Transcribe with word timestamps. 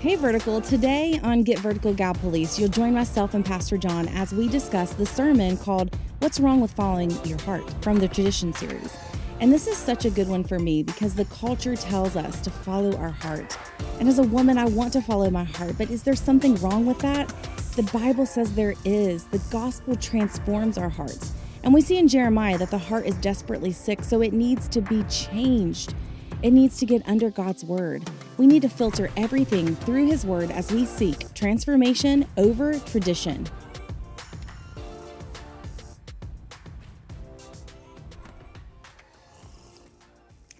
Hey 0.00 0.14
Vertical, 0.14 0.60
today 0.60 1.18
on 1.24 1.42
Get 1.42 1.58
Vertical 1.58 1.92
Gallipolis, 1.92 2.56
you'll 2.56 2.68
join 2.68 2.94
myself 2.94 3.34
and 3.34 3.44
Pastor 3.44 3.76
John 3.76 4.06
as 4.06 4.32
we 4.32 4.46
discuss 4.46 4.92
the 4.92 5.04
sermon 5.04 5.56
called 5.56 5.96
What's 6.20 6.38
Wrong 6.38 6.60
with 6.60 6.70
Following 6.70 7.10
Your 7.24 7.40
Heart 7.40 7.68
from 7.82 7.98
the 7.98 8.06
Tradition 8.06 8.52
series. 8.52 8.96
And 9.40 9.52
this 9.52 9.66
is 9.66 9.76
such 9.76 10.04
a 10.04 10.10
good 10.10 10.28
one 10.28 10.44
for 10.44 10.60
me 10.60 10.84
because 10.84 11.16
the 11.16 11.24
culture 11.24 11.74
tells 11.74 12.14
us 12.14 12.40
to 12.42 12.50
follow 12.50 12.96
our 12.96 13.10
heart. 13.10 13.58
And 13.98 14.08
as 14.08 14.20
a 14.20 14.22
woman, 14.22 14.56
I 14.56 14.66
want 14.66 14.92
to 14.92 15.02
follow 15.02 15.30
my 15.30 15.42
heart, 15.42 15.74
but 15.76 15.90
is 15.90 16.04
there 16.04 16.14
something 16.14 16.54
wrong 16.56 16.86
with 16.86 17.00
that? 17.00 17.26
The 17.74 17.82
Bible 17.92 18.24
says 18.24 18.54
there 18.54 18.76
is. 18.84 19.24
The 19.24 19.42
gospel 19.50 19.96
transforms 19.96 20.78
our 20.78 20.90
hearts. 20.90 21.32
And 21.64 21.74
we 21.74 21.80
see 21.80 21.98
in 21.98 22.06
Jeremiah 22.06 22.56
that 22.58 22.70
the 22.70 22.78
heart 22.78 23.04
is 23.04 23.16
desperately 23.16 23.72
sick, 23.72 24.04
so 24.04 24.22
it 24.22 24.32
needs 24.32 24.68
to 24.68 24.80
be 24.80 25.02
changed. 25.10 25.96
It 26.44 26.52
needs 26.52 26.78
to 26.78 26.86
get 26.86 27.02
under 27.08 27.30
God's 27.30 27.64
word. 27.64 28.08
We 28.38 28.46
need 28.46 28.62
to 28.62 28.68
filter 28.68 29.10
everything 29.16 29.74
through 29.76 30.06
His 30.06 30.24
word 30.24 30.50
as 30.50 30.72
we 30.72 30.86
seek 30.86 31.34
transformation 31.34 32.24
over 32.36 32.78
tradition. 32.78 33.46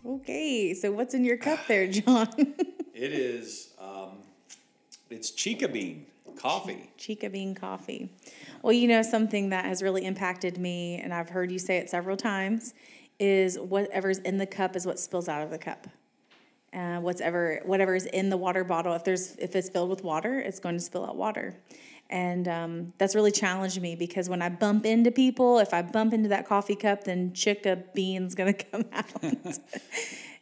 Okay, 0.05 0.74
so 0.74 0.91
what's 0.91 1.14
in 1.14 1.24
your 1.24 1.36
cup 1.36 1.60
there, 1.66 1.86
John? 1.86 2.28
It 2.98 3.12
is, 3.12 3.74
um, 3.80 4.24
it's 5.08 5.30
chica 5.30 5.69
bean 5.69 6.06
coffee. 6.36 6.91
Chica 6.97 7.30
bean 7.30 7.55
coffee. 7.55 8.10
Well, 8.60 8.72
you 8.72 8.88
know, 8.88 9.02
something 9.02 9.50
that 9.50 9.66
has 9.66 9.84
really 9.84 10.05
impacted 10.05 10.58
me, 10.58 10.97
and 10.97 11.14
I've 11.14 11.28
heard 11.28 11.52
you 11.52 11.60
say 11.60 11.77
it 11.77 11.88
several 11.88 12.16
times, 12.16 12.74
is 13.20 13.56
whatever's 13.56 14.19
in 14.19 14.38
the 14.38 14.47
cup 14.47 14.75
is 14.75 14.84
what 14.84 14.98
spills 14.98 15.28
out 15.28 15.42
of 15.42 15.50
the 15.50 15.58
cup. 15.58 15.86
Uh, 16.72 16.98
whatever 17.00 17.61
whatever 17.64 17.94
is 17.94 18.05
in 18.06 18.28
the 18.28 18.36
water 18.36 18.62
bottle, 18.64 18.92
if 18.94 19.02
there's 19.02 19.34
if 19.36 19.56
it's 19.56 19.70
filled 19.70 19.88
with 19.88 20.05
water, 20.05 20.38
it's 20.38 20.61
going 20.61 20.77
to 20.77 20.83
spill 20.83 21.05
out 21.06 21.16
water, 21.16 21.56
and 22.10 22.47
um, 22.47 22.92
that's 22.98 23.14
really 23.14 23.33
challenged 23.33 23.80
me 23.80 23.97
because 23.97 24.28
when 24.28 24.42
I 24.42 24.50
bump 24.50 24.84
into 24.84 25.10
people, 25.10 25.60
if 25.60 25.72
I 25.72 25.80
bump 25.80 26.12
into 26.12 26.28
that 26.28 26.47
coffee 26.47 26.77
cup, 26.77 27.05
then 27.05 27.33
chica 27.33 27.83
bean's 27.94 28.34
going 28.34 28.52
to 28.55 28.64
come 28.64 28.84
out. 28.92 29.06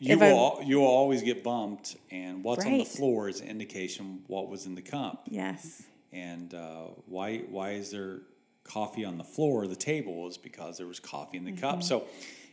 you 0.00 0.18
will 0.18 0.60
you 0.64 0.78
will 0.80 0.86
always 0.86 1.22
get 1.22 1.44
bumped, 1.44 1.96
and 2.10 2.42
what's 2.42 2.64
on 2.66 2.78
the 2.78 2.84
floor 2.84 3.28
is 3.28 3.40
an 3.40 3.48
indication 3.48 4.22
what 4.26 4.48
was 4.48 4.66
in 4.66 4.74
the 4.74 4.82
cup. 4.82 5.28
yes. 5.30 5.82
And 6.12 6.52
uh, 6.54 6.86
why 7.06 7.38
why 7.50 7.72
is 7.72 7.90
there 7.90 8.22
coffee 8.64 9.04
on 9.04 9.16
the 9.16 9.24
floor 9.24 9.64
of 9.64 9.70
the 9.70 9.76
table? 9.76 10.26
Is 10.28 10.38
because 10.38 10.76
there 10.78 10.86
was 10.88 10.98
coffee 10.98 11.36
in 11.36 11.44
the 11.44 11.52
Mm-hmm. 11.52 11.60
cup. 11.60 11.82
So 11.82 12.06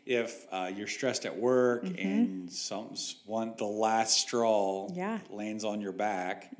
if 0.06 0.46
uh, 0.52 0.70
you're 0.76 0.88
stressed 0.88 1.26
at 1.26 1.36
work 1.38 1.84
and 1.86 2.52
some 2.52 2.96
one 3.26 3.54
the 3.58 3.66
last 3.66 4.18
straw 4.20 4.90
Yeah. 4.94 5.18
Mm-hmm. 5.20 5.34
lands 5.36 5.64
on 5.66 5.82
your 5.82 5.94
back, 5.94 6.52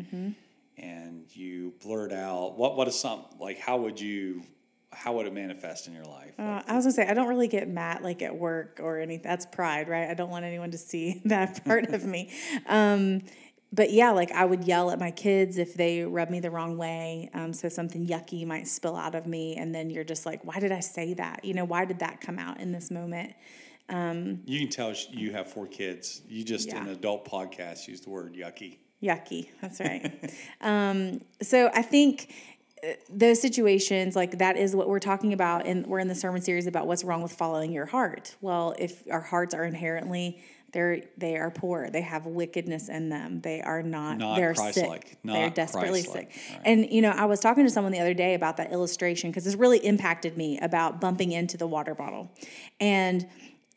and 0.78 1.26
you 1.34 1.74
blurt 1.84 2.12
out, 2.12 2.58
what 2.58 2.76
what 2.78 2.88
is 2.88 3.00
some 3.00 3.26
like? 3.40 3.60
How 3.60 3.78
would 3.78 4.00
you? 4.00 4.44
How 4.92 5.14
would 5.14 5.26
it 5.26 5.34
manifest 5.34 5.88
in 5.88 5.94
your 5.94 6.06
life? 6.06 6.34
Uh, 6.38 6.62
I 6.68 6.76
was 6.76 6.86
gonna 6.86 6.92
say 6.94 7.08
I 7.08 7.14
don't 7.16 7.28
really 7.28 7.48
get 7.48 7.68
mad 7.68 8.02
like 8.02 8.22
at 8.22 8.36
work 8.36 8.80
or 8.82 9.00
anything. 9.00 9.24
That's 9.24 9.46
pride, 9.48 9.88
right? 9.90 10.08
I 10.10 10.14
don't 10.14 10.30
want 10.30 10.46
anyone 10.46 10.70
to 10.72 10.78
see 10.78 11.22
that 11.26 11.66
part 11.66 11.86
of 11.94 12.06
me. 12.06 12.32
Um, 12.68 13.22
but 13.74 13.92
yeah, 13.92 14.12
like 14.12 14.32
I 14.32 14.46
would 14.46 14.66
yell 14.66 14.92
at 14.92 15.00
my 15.00 15.10
kids 15.10 15.58
if 15.58 15.74
they 15.74 16.04
rub 16.04 16.30
me 16.30 16.40
the 16.40 16.52
wrong 16.52 16.78
way. 16.78 17.30
Um, 17.34 17.52
so 17.54 17.68
something 17.70 18.06
yucky 18.06 18.46
might 18.46 18.68
spill 18.68 18.96
out 18.96 19.16
of 19.16 19.26
me, 19.26 19.56
and 19.56 19.74
then 19.74 19.90
you're 19.90 20.04
just 20.04 20.28
like, 20.28 20.46
why 20.46 20.60
did 20.60 20.72
I 20.72 20.80
say 20.80 21.16
that? 21.16 21.44
You 21.44 21.56
know, 21.56 21.66
why 21.66 21.84
did 21.86 22.00
that 22.00 22.22
come 22.22 22.38
out 22.38 22.60
in 22.60 22.72
this 22.72 22.92
moment? 22.92 23.34
You 24.46 24.60
can 24.60 24.70
tell 24.70 24.94
you 25.10 25.32
have 25.32 25.52
four 25.52 25.66
kids. 25.66 26.22
You 26.28 26.44
just 26.44 26.70
in 26.70 26.78
an 26.78 26.90
adult 26.90 27.28
podcast 27.28 27.88
used 27.88 28.06
the 28.06 28.12
word 28.12 28.36
yucky. 28.36 28.78
Yucky. 29.02 29.50
That's 29.60 29.80
right. 29.80 30.32
um, 30.62 31.22
so 31.42 31.70
I 31.74 31.82
think 31.82 32.34
uh, 32.84 32.94
those 33.10 33.42
situations, 33.42 34.16
like 34.16 34.38
that, 34.38 34.56
is 34.56 34.76
what 34.76 34.88
we're 34.88 35.00
talking 35.00 35.34
about, 35.34 35.66
and 35.66 35.86
we're 35.88 36.00
in 36.00 36.08
the 36.08 36.16
sermon 36.16 36.42
series 36.42 36.68
about 36.68 36.86
what's 36.86 37.04
wrong 37.04 37.24
with 37.24 37.34
following 37.34 37.72
your 37.72 37.88
heart. 37.88 38.36
Well, 38.40 38.76
if 38.78 39.04
our 39.12 39.20
hearts 39.20 39.54
are 39.54 39.66
inherently 39.66 40.42
they're 40.74 41.02
they 41.18 41.38
are 41.38 41.50
poor, 41.52 41.90
they 41.90 42.02
have 42.02 42.26
wickedness 42.26 42.90
in 42.90 43.10
them. 43.10 43.40
They 43.40 43.62
are 43.62 43.82
not. 43.82 44.18
Not 44.18 44.36
they're 44.36 44.54
Christ-like. 44.54 45.08
sick. 45.08 45.18
they're 45.24 45.50
desperately 45.50 46.04
Christ-like. 46.04 46.34
sick. 46.34 46.42
Right. 46.52 46.62
And 46.66 46.90
you 46.92 47.02
know, 47.02 47.12
I 47.12 47.26
was 47.26 47.40
talking 47.40 47.64
to 47.64 47.70
someone 47.70 47.94
the 47.94 48.00
other 48.00 48.14
day 48.14 48.34
about 48.34 48.58
that 48.58 48.72
illustration 48.72 49.30
because 49.30 49.46
this 49.46 49.56
really 49.56 49.78
impacted 49.86 50.36
me 50.36 50.60
about 50.60 51.00
bumping 51.00 51.32
into 51.32 51.58
the 51.58 51.68
water 51.68 51.96
bottle, 51.96 52.32
and 52.80 53.28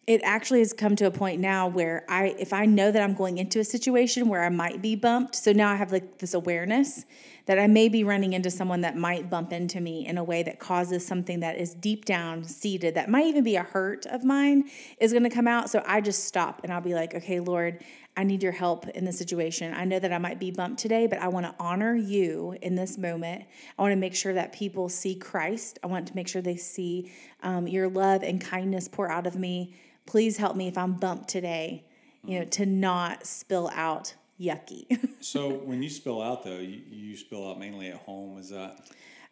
it 0.06 0.20
actually 0.22 0.60
has 0.60 0.72
come 0.72 0.94
to 0.94 1.06
a 1.06 1.10
point 1.10 1.40
now 1.40 1.66
where 1.66 2.04
I 2.08 2.36
if 2.38 2.52
I 2.52 2.64
know 2.64 2.92
that 2.92 3.02
I'm 3.02 3.14
going 3.14 3.38
into 3.38 3.58
a 3.58 3.64
situation 3.64 4.28
where 4.28 4.44
I 4.44 4.50
might 4.50 4.80
be 4.80 4.94
bumped, 4.94 5.34
so 5.34 5.52
now 5.52 5.70
I 5.70 5.74
have 5.74 5.90
like 5.90 6.18
this 6.18 6.32
awareness 6.32 7.04
that 7.46 7.58
I 7.58 7.66
may 7.66 7.88
be 7.88 8.04
running 8.04 8.32
into 8.32 8.50
someone 8.50 8.80
that 8.82 8.96
might 8.96 9.30
bump 9.30 9.52
into 9.52 9.80
me 9.80 10.06
in 10.06 10.18
a 10.18 10.24
way 10.24 10.42
that 10.44 10.58
causes 10.58 11.06
something 11.06 11.40
that 11.40 11.56
is 11.56 11.74
deep 11.74 12.04
down 12.04 12.44
seated 12.44 12.94
that 12.94 13.08
might 13.08 13.26
even 13.26 13.44
be 13.44 13.56
a 13.56 13.62
hurt 13.62 14.06
of 14.06 14.24
mine 14.24 14.68
is 15.00 15.12
going 15.12 15.22
to 15.22 15.30
come 15.30 15.46
out. 15.46 15.70
So 15.70 15.82
I 15.86 16.00
just 16.00 16.24
stop 16.24 16.60
and 16.62 16.72
I'll 16.72 16.80
be 16.80 16.94
like, 16.94 17.14
"Okay, 17.14 17.40
Lord, 17.40 17.82
I 18.16 18.22
need 18.22 18.42
your 18.42 18.52
help 18.52 18.88
in 18.88 19.04
this 19.04 19.18
situation. 19.18 19.74
I 19.74 19.84
know 19.84 19.98
that 19.98 20.12
I 20.12 20.18
might 20.18 20.38
be 20.38 20.50
bumped 20.50 20.80
today, 20.80 21.06
but 21.06 21.18
I 21.18 21.28
want 21.28 21.46
to 21.46 21.54
honor 21.58 21.94
you 21.94 22.56
in 22.62 22.74
this 22.74 22.96
moment. 22.96 23.44
I 23.76 23.82
want 23.82 23.92
to 23.92 23.96
make 23.96 24.14
sure 24.14 24.32
that 24.34 24.52
people 24.52 24.88
see 24.88 25.16
Christ. 25.16 25.78
I 25.84 25.88
want 25.88 26.08
to 26.08 26.14
make 26.14 26.26
sure 26.26 26.40
they 26.40 26.56
see 26.56 27.12
um, 27.42 27.66
your 27.68 27.88
love 27.88 28.22
and 28.22 28.40
kindness 28.40 28.88
pour 28.88 29.10
out 29.10 29.26
of 29.26 29.36
me. 29.36 29.74
Please 30.06 30.36
help 30.36 30.56
me 30.56 30.68
if 30.68 30.78
I'm 30.78 30.94
bumped 30.94 31.28
today, 31.28 31.84
you 32.24 32.38
know, 32.38 32.44
to 32.46 32.66
not 32.66 33.26
spill 33.26 33.70
out 33.74 34.14
yucky. 34.40 34.86
So 35.26 35.48
when 35.48 35.82
you 35.82 35.90
spill 35.90 36.22
out, 36.22 36.44
though, 36.44 36.58
you, 36.58 36.80
you 36.88 37.16
spill 37.16 37.50
out 37.50 37.58
mainly 37.58 37.88
at 37.88 37.96
home. 37.96 38.38
Is 38.38 38.50
that? 38.50 38.88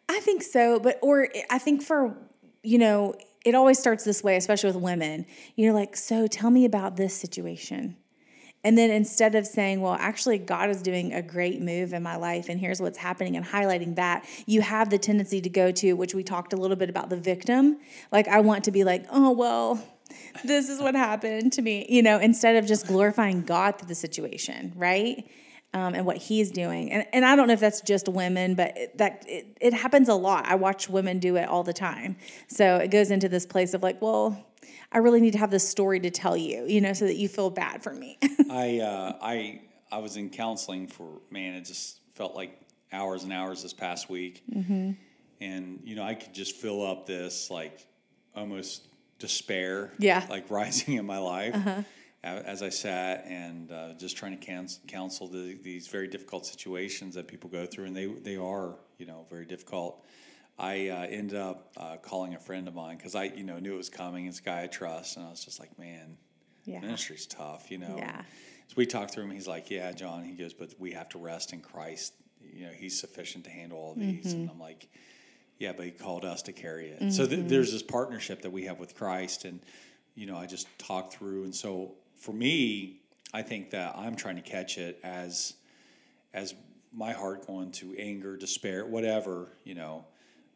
I 0.09 0.19
think 0.19 0.43
so, 0.43 0.77
but 0.77 0.99
or 1.01 1.29
I 1.49 1.57
think 1.57 1.83
for 1.83 2.17
you 2.65 2.79
know, 2.79 3.15
it 3.45 3.53
always 3.53 3.77
starts 3.77 4.03
this 4.03 4.23
way, 4.23 4.35
especially 4.35 4.71
with 4.71 4.81
women. 4.81 5.25
You're 5.55 5.71
like, 5.71 5.95
so 5.95 6.25
tell 6.27 6.49
me 6.49 6.65
about 6.65 6.97
this 6.97 7.15
situation. 7.15 7.95
And 8.63 8.75
then 8.75 8.89
instead 8.89 9.35
of 9.35 9.45
saying, 9.45 9.81
well, 9.81 9.95
actually, 9.99 10.39
God 10.39 10.71
is 10.71 10.81
doing 10.81 11.13
a 11.13 11.21
great 11.21 11.61
move 11.61 11.93
in 11.93 12.01
my 12.01 12.15
life, 12.15 12.49
and 12.49 12.59
here's 12.59 12.81
what's 12.81 12.97
happening, 12.97 13.37
and 13.37 13.45
highlighting 13.45 13.95
that, 13.97 14.25
you 14.47 14.61
have 14.61 14.89
the 14.89 14.97
tendency 14.97 15.39
to 15.39 15.49
go 15.49 15.71
to, 15.73 15.93
which 15.93 16.15
we 16.15 16.23
talked 16.23 16.51
a 16.53 16.55
little 16.55 16.75
bit 16.75 16.89
about 16.89 17.11
the 17.11 17.17
victim. 17.17 17.77
Like, 18.11 18.27
I 18.27 18.39
want 18.39 18.63
to 18.63 18.71
be 18.71 18.83
like, 18.83 19.05
oh, 19.11 19.29
well, 19.29 19.79
this 20.43 20.69
is 20.69 20.79
what 20.79 20.95
happened 20.95 21.53
to 21.53 21.61
me, 21.61 21.85
you 21.89 22.01
know, 22.03 22.19
instead 22.19 22.55
of 22.57 22.65
just 22.65 22.87
glorifying 22.87 23.41
God 23.41 23.77
through 23.77 23.87
the 23.87 23.95
situation, 23.95 24.73
right? 24.75 25.27
Um, 25.73 25.93
and 25.93 26.05
what 26.05 26.15
he's 26.17 26.51
doing. 26.51 26.89
And, 26.91 27.05
and 27.11 27.25
I 27.25 27.35
don't 27.35 27.47
know 27.47 27.53
if 27.53 27.59
that's 27.59 27.81
just 27.81 28.07
women, 28.07 28.55
but 28.55 28.77
it, 28.77 28.97
that 28.97 29.25
it, 29.27 29.57
it 29.59 29.73
happens 29.73 30.07
a 30.07 30.13
lot. 30.13 30.45
I 30.47 30.55
watch 30.55 30.87
women 30.89 31.19
do 31.19 31.35
it 31.35 31.49
all 31.49 31.63
the 31.63 31.73
time. 31.73 32.15
So 32.47 32.77
it 32.77 32.91
goes 32.91 33.11
into 33.11 33.27
this 33.27 33.45
place 33.45 33.73
of 33.73 33.83
like, 33.83 34.01
well, 34.01 34.41
I 34.93 34.99
really 34.99 35.19
need 35.19 35.33
to 35.33 35.39
have 35.39 35.51
this 35.51 35.67
story 35.67 35.99
to 35.99 36.09
tell 36.09 36.37
you, 36.37 36.65
you 36.65 36.79
know, 36.79 36.93
so 36.93 37.05
that 37.05 37.17
you 37.17 37.27
feel 37.27 37.49
bad 37.49 37.83
for 37.83 37.93
me. 37.93 38.17
I 38.49 38.79
uh, 38.79 39.17
I 39.21 39.61
I 39.91 39.97
was 39.97 40.15
in 40.15 40.29
counseling 40.29 40.87
for 40.87 41.07
man. 41.29 41.55
It 41.55 41.65
just 41.65 41.99
felt 42.13 42.35
like 42.35 42.57
hours 42.93 43.23
and 43.25 43.33
hours 43.33 43.61
this 43.61 43.73
past 43.73 44.09
week, 44.09 44.43
Mm-hmm. 44.55 44.91
and 45.41 45.81
you 45.83 45.95
know 45.97 46.03
I 46.03 46.13
could 46.13 46.33
just 46.33 46.55
fill 46.55 46.85
up 46.85 47.05
this 47.05 47.51
like 47.51 47.85
almost 48.33 48.87
despair, 49.29 49.91
Yeah. 49.99 50.17
Uh-huh. 50.19 50.27
like 50.29 50.49
rising 50.61 50.95
in 50.95 51.05
my 51.05 51.17
life. 51.17 51.55
a- 51.55 51.83
As 52.23 52.61
I 52.61 52.69
sat 52.69 53.25
and 53.27 53.71
uh, 53.71 53.93
just 53.97 54.17
trying 54.17 54.37
to 54.37 54.45
counsel 54.87 55.27
the, 55.27 55.57
these 55.61 55.87
very 55.87 56.07
difficult 56.07 56.45
situations 56.45 57.15
that 57.15 57.27
people 57.27 57.49
go 57.49 57.65
through, 57.65 57.85
and 57.85 57.95
they 57.95 58.05
they 58.29 58.37
are 58.37 58.75
you 58.99 59.05
know 59.05 59.25
very 59.29 59.45
difficult. 59.45 60.03
I 60.57 60.87
uh, 60.89 61.07
ended 61.19 61.37
up 61.37 61.71
uh, 61.75 61.97
calling 61.97 62.33
a 62.35 62.39
friend 62.39 62.67
of 62.67 62.73
mine 62.75 62.97
because 62.97 63.15
I 63.15 63.25
you 63.25 63.43
know 63.43 63.59
knew 63.59 63.73
it 63.73 63.77
was 63.85 63.89
coming. 63.89 64.25
It's 64.27 64.39
a 64.39 64.43
guy 64.43 64.63
I 64.63 64.67
trust, 64.67 65.17
and 65.17 65.25
I 65.25 65.29
was 65.29 65.43
just 65.43 65.59
like, 65.59 65.77
man, 65.77 66.17
Yeah. 66.65 66.79
ministry's 66.79 67.25
tough, 67.27 67.69
you 67.71 67.77
know. 67.77 67.95
Yeah. 67.97 68.21
So 68.67 68.73
we 68.77 68.85
talked 68.85 69.11
through 69.13 69.25
him. 69.25 69.31
He's 69.31 69.47
like, 69.55 69.69
"Yeah, 69.69 69.91
John." 69.91 70.23
He 70.23 70.33
goes, 70.43 70.53
"But 70.53 70.69
we 70.79 70.91
have 70.93 71.09
to 71.09 71.19
rest 71.19 71.53
in 71.53 71.59
Christ. 71.61 72.13
You 72.41 72.65
know, 72.67 72.71
He's 72.83 72.99
sufficient 72.99 73.43
to 73.45 73.51
handle 73.51 73.77
all 73.77 73.93
these." 73.95 74.33
And 74.33 74.49
I'm 74.49 74.59
like, 74.69 74.87
"Yeah, 75.59 75.73
but 75.73 75.85
He 75.85 75.91
called 75.91 76.25
us 76.25 76.41
to 76.43 76.53
carry 76.53 76.89
it." 76.89 77.11
So 77.11 77.25
th- 77.25 77.47
there's 77.47 77.71
this 77.71 77.83
partnership 77.83 78.41
that 78.41 78.51
we 78.51 78.63
have 78.65 78.79
with 78.79 78.95
Christ, 78.95 79.45
and 79.45 79.59
you 80.15 80.25
know, 80.25 80.37
I 80.37 80.45
just 80.45 80.67
talk 80.79 81.11
through. 81.11 81.43
And 81.43 81.55
so 81.55 81.93
for 82.15 82.33
me, 82.33 83.01
I 83.33 83.41
think 83.41 83.71
that 83.71 83.97
I'm 83.97 84.15
trying 84.15 84.37
to 84.37 84.41
catch 84.41 84.77
it 84.77 84.99
as 85.03 85.53
as 86.33 86.53
my 86.93 87.11
heart 87.11 87.45
going 87.45 87.71
to 87.71 87.93
anger, 87.97 88.37
despair, 88.37 88.85
whatever, 88.85 89.49
you 89.63 89.75
know, 89.75 90.05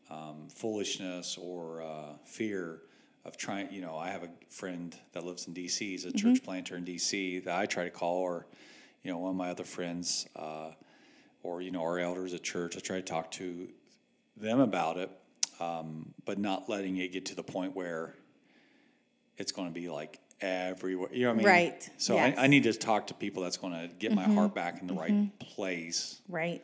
um, 0.09 0.47
foolishness 0.49 1.37
or 1.37 1.81
uh, 1.81 2.13
fear 2.25 2.81
of 3.25 3.37
trying. 3.37 3.71
You 3.73 3.81
know, 3.81 3.97
I 3.97 4.09
have 4.09 4.23
a 4.23 4.29
friend 4.49 4.95
that 5.11 5.25
lives 5.25 5.47
in 5.47 5.53
D.C. 5.53 5.91
He's 5.91 6.05
a 6.05 6.11
church 6.13 6.43
planter 6.43 6.77
in 6.77 6.85
D.C. 6.85 7.39
that 7.39 7.59
I 7.59 7.65
try 7.65 7.83
to 7.83 7.89
call, 7.89 8.19
or 8.19 8.47
you 9.03 9.11
know, 9.11 9.17
one 9.17 9.31
of 9.31 9.35
my 9.35 9.49
other 9.49 9.63
friends, 9.65 10.27
uh, 10.35 10.71
or 11.43 11.61
you 11.61 11.71
know, 11.71 11.81
our 11.81 11.99
elders 11.99 12.33
at 12.33 12.43
church. 12.43 12.77
I 12.77 12.79
try 12.79 12.97
to 12.97 13.01
talk 13.01 13.31
to 13.31 13.67
them 14.39 14.59
about 14.59 14.97
it, 14.97 15.09
um, 15.59 16.13
but 16.25 16.37
not 16.39 16.69
letting 16.69 16.97
it 16.97 17.11
get 17.11 17.25
to 17.27 17.35
the 17.35 17.43
point 17.43 17.75
where 17.75 18.15
it's 19.37 19.51
going 19.51 19.67
to 19.67 19.73
be 19.73 19.89
like 19.89 20.19
everywhere. 20.41 21.09
You 21.11 21.23
know 21.23 21.29
what 21.29 21.33
I 21.33 21.37
mean? 21.37 21.45
Right. 21.45 21.89
So 21.97 22.15
Yes. 22.15 22.31
Mm-hmm. 22.31 22.39
I, 22.39 22.43
I 22.43 22.47
need 22.47 22.63
to 22.63 22.73
talk 22.73 23.07
to 23.07 23.13
people 23.13 23.43
that's 23.43 23.57
going 23.57 23.73
to 23.73 23.93
get 23.95 24.13
my 24.13 24.23
heart 24.23 24.53
back 24.53 24.81
in 24.81 24.87
the 24.87 24.93
right 24.93 25.39
place. 25.39 26.21
Right. 26.27 26.63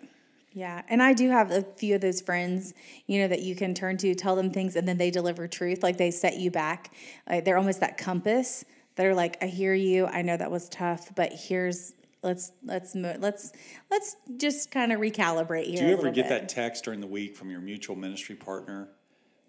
Yeah. 0.53 0.83
And 0.87 1.03
I 1.03 1.11
do 1.13 1.29
have 1.29 1.51
a 1.51 1.63
few 1.63 1.95
of 1.95 2.01
those 2.01 2.21
friends, 2.21 2.73
you 3.07 3.19
know, 3.19 3.27
that 3.27 3.41
you 3.41 3.55
can 3.55 3.73
turn 3.73 3.97
to, 3.97 4.15
tell 4.15 4.37
them 4.37 4.51
things, 4.51 4.77
and 4.77 4.87
then 4.87 4.97
they 4.97 5.11
deliver 5.11 5.49
truth. 5.49 5.83
Like 5.83 5.97
they 5.97 6.11
set 6.11 6.37
you 6.37 6.49
back. 6.49 6.93
Like 7.29 7.43
they're 7.43 7.57
almost 7.57 7.81
that 7.81 7.97
compass. 7.97 8.63
They're 8.95 9.13
like, 9.13 9.37
I 9.43 9.47
hear 9.47 9.73
you. 9.73 10.05
I 10.05 10.21
know 10.21 10.37
that 10.37 10.49
was 10.49 10.69
tough, 10.69 11.13
but 11.13 11.33
here's 11.33 11.94
let's 12.25 12.51
let's 12.63 12.93
mo- 12.95 13.15
let's 13.19 13.53
let's 13.89 14.15
just 14.37 14.71
kind 14.71 14.91
of 14.91 14.99
recalibrate 14.99 15.65
here. 15.65 15.77
Do 15.79 15.85
you 15.87 15.93
ever 15.93 16.11
get 16.11 16.27
bit. 16.27 16.29
that 16.29 16.49
text 16.49 16.83
during 16.83 16.99
the 16.99 17.07
week 17.07 17.35
from 17.37 17.49
your 17.49 17.61
mutual 17.61 17.95
ministry 17.95 18.35
partner 18.35 18.89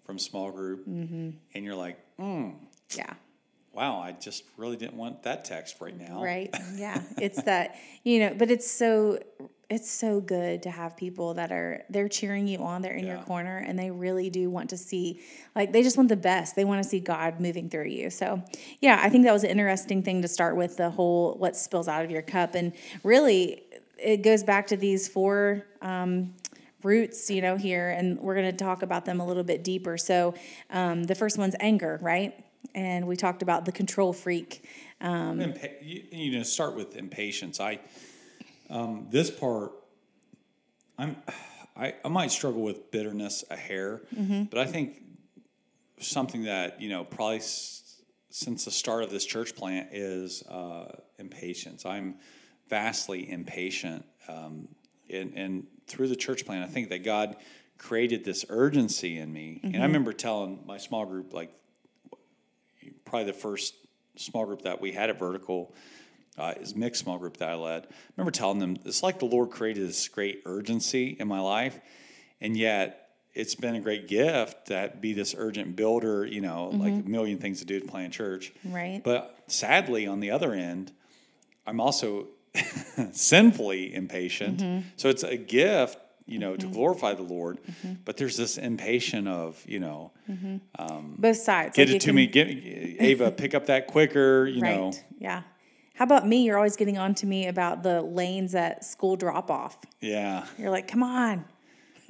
from 0.05 0.17
small 0.17 0.51
group, 0.51 0.87
Mm-hmm. 0.87 1.31
and 1.53 1.65
you're 1.65 1.75
like, 1.75 1.97
mm, 2.17 2.55
Yeah. 2.95 3.13
"Wow, 3.77 3.99
I 3.99 4.11
just 4.11 4.43
really 4.57 4.75
didn't 4.75 4.97
want 4.97 5.23
that 5.23 5.45
text 5.45 5.77
right 5.79 5.97
now." 5.97 6.23
Right. 6.23 6.53
Yeah. 6.75 7.01
It's 7.19 7.41
that, 7.43 7.75
you 8.03 8.19
know, 8.19 8.35
but 8.37 8.51
it's 8.51 8.69
so 8.69 9.19
it's 9.69 9.89
so 9.89 10.21
good 10.21 10.63
to 10.63 10.69
have 10.69 10.95
people 10.95 11.33
that 11.33 11.51
are 11.51 11.83
they're 11.89 12.07
cheering 12.07 12.47
you 12.47 12.59
on, 12.59 12.81
they're 12.81 12.93
in 12.93 13.05
your 13.05 13.21
corner 13.23 13.57
and 13.57 13.77
they 13.77 13.91
really 13.91 14.29
do 14.29 14.49
want 14.49 14.69
to 14.69 14.77
see 14.77 15.21
like 15.55 15.71
they 15.73 15.83
just 15.83 15.97
want 15.97 16.09
the 16.09 16.17
best. 16.17 16.55
They 16.55 16.65
want 16.65 16.81
to 16.83 16.89
see 16.89 16.99
God 16.99 17.39
moving 17.39 17.69
through 17.69 17.87
you. 17.87 18.09
So, 18.09 18.41
yeah, 18.79 18.99
I 19.01 19.09
think 19.09 19.25
that 19.25 19.33
was 19.33 19.43
an 19.43 19.49
interesting 19.51 20.03
thing 20.03 20.21
to 20.21 20.27
start 20.27 20.55
with 20.55 20.77
the 20.77 20.89
whole 20.89 21.35
what 21.35 21.55
spills 21.55 21.87
out 21.87 22.03
of 22.03 22.11
your 22.11 22.21
cup 22.21 22.55
and 22.55 22.73
really 23.03 23.63
it 23.97 24.17
goes 24.17 24.43
back 24.43 24.67
to 24.67 24.77
these 24.77 25.07
four 25.07 25.65
um 25.81 26.33
roots, 26.83 27.29
you 27.29 27.41
know, 27.41 27.57
here, 27.57 27.89
and 27.89 28.19
we're 28.19 28.35
going 28.35 28.49
to 28.51 28.55
talk 28.55 28.83
about 28.83 29.03
them 29.03 29.19
a 29.19 29.25
little 29.25 29.43
bit 29.43 29.63
deeper. 29.63 29.97
So, 29.97 30.35
um, 30.69 31.03
the 31.03 31.15
first 31.15 31.37
one's 31.37 31.55
anger, 31.59 31.99
right? 32.01 32.33
And 32.75 33.07
we 33.07 33.15
talked 33.15 33.41
about 33.41 33.65
the 33.65 33.71
control 33.71 34.13
freak. 34.13 34.63
Impa- 35.39 35.81
you, 35.81 36.03
you 36.11 36.31
know, 36.37 36.43
start 36.43 36.75
with 36.75 36.95
impatience. 36.95 37.59
I, 37.59 37.79
um, 38.69 39.07
this 39.09 39.29
part, 39.31 39.71
I'm, 40.97 41.15
I, 41.75 41.93
I 42.03 42.07
might 42.09 42.31
struggle 42.31 42.61
with 42.61 42.91
bitterness 42.91 43.43
a 43.49 43.55
hair, 43.55 44.01
Mm-hmm. 44.15 44.43
but 44.45 44.59
I 44.59 44.65
think 44.65 45.01
something 45.99 46.43
that 46.43 46.79
you 46.81 46.89
know 46.89 47.03
probably 47.03 47.37
s- 47.37 48.01
since 48.29 48.65
the 48.65 48.71
start 48.71 49.03
of 49.03 49.09
this 49.09 49.25
church 49.25 49.55
plant 49.55 49.89
is 49.93 50.43
uh, 50.43 50.95
impatience. 51.17 51.85
I'm 51.85 52.15
vastly 52.69 53.29
impatient, 53.29 54.05
um, 54.27 54.67
and, 55.09 55.33
and 55.35 55.67
through 55.87 56.07
the 56.09 56.15
church 56.15 56.45
plant, 56.45 56.63
I 56.63 56.67
think 56.71 56.89
that 56.89 57.03
God 57.03 57.37
created 57.77 58.25
this 58.25 58.43
urgency 58.49 59.17
in 59.19 59.31
me. 59.31 59.61
And 59.63 59.77
I 59.77 59.85
remember 59.85 60.11
telling 60.13 60.59
my 60.65 60.77
small 60.77 61.05
group 61.05 61.31
like 61.33 61.51
probably 63.07 63.25
the 63.25 63.33
first 63.33 63.73
small 64.15 64.45
group 64.45 64.63
that 64.63 64.81
we 64.81 64.91
had 64.91 65.09
at 65.09 65.19
Vertical 65.19 65.73
uh, 66.37 66.53
is 66.59 66.75
mixed 66.75 67.03
small 67.03 67.17
group 67.17 67.37
that 67.37 67.49
I 67.49 67.55
led. 67.55 67.83
I 67.83 67.87
remember 68.15 68.31
telling 68.31 68.59
them 68.59 68.77
it's 68.85 69.01
like 69.01 69.19
the 69.19 69.25
Lord 69.25 69.49
created 69.49 69.87
this 69.87 70.07
great 70.07 70.43
urgency 70.45 71.17
in 71.19 71.27
my 71.27 71.39
life, 71.39 71.79
and 72.41 72.55
yet 72.55 73.09
it's 73.33 73.55
been 73.55 73.75
a 73.75 73.79
great 73.79 74.07
gift 74.07 74.67
that 74.67 75.01
be 75.01 75.13
this 75.13 75.35
urgent 75.37 75.75
builder. 75.75 76.25
You 76.25 76.41
know, 76.41 76.69
like 76.69 76.93
a 76.93 77.09
million 77.09 77.39
things 77.39 77.59
to 77.59 77.65
do 77.65 77.79
to 77.79 77.87
plant 77.87 78.13
church. 78.13 78.51
Right. 78.63 79.01
But 79.03 79.35
sadly, 79.47 80.07
on 80.07 80.19
the 80.19 80.31
other 80.31 80.53
end, 80.53 80.91
I'm 81.65 81.79
also 81.79 82.27
sinfully 83.11 83.93
impatient. 83.93 84.59
Mm-hmm. 84.59 84.87
So 84.97 85.09
it's 85.09 85.23
a 85.23 85.37
gift. 85.37 85.97
You 86.27 86.39
know, 86.39 86.55
to 86.55 86.65
mm-hmm. 86.65 86.75
glorify 86.75 87.13
the 87.13 87.23
Lord, 87.23 87.59
mm-hmm. 87.63 87.93
but 88.03 88.17
there's 88.17 88.35
this 88.35 88.57
impatient 88.57 89.27
of, 89.27 89.63
you 89.65 89.79
know, 89.79 90.11
mm-hmm. 90.29 90.57
um, 90.77 91.15
both 91.17 91.37
sides. 91.37 91.75
get 91.75 91.87
Like, 91.87 91.95
it 91.95 91.99
to 92.01 92.07
can- 92.07 92.15
me, 92.15 92.27
get 92.27 92.47
Ava, 92.47 93.31
pick 93.43 93.55
up 93.55 93.67
that 93.67 93.87
quicker, 93.87 94.45
you 94.45 94.61
Right. 94.61 94.75
know. 94.75 94.91
Yeah. 95.19 95.43
How 95.95 96.05
about 96.05 96.27
me? 96.27 96.43
You're 96.43 96.57
always 96.57 96.75
getting 96.75 96.97
on 96.97 97.15
to 97.15 97.25
me 97.25 97.47
about 97.47 97.81
the 97.81 98.01
lanes 98.03 98.53
at 98.53 98.85
school 98.85 99.15
drop 99.15 99.49
off. 99.49 99.79
Yeah. 99.99 100.45
You're 100.59 100.69
like, 100.69 100.87
come 100.87 101.01
on. 101.01 101.45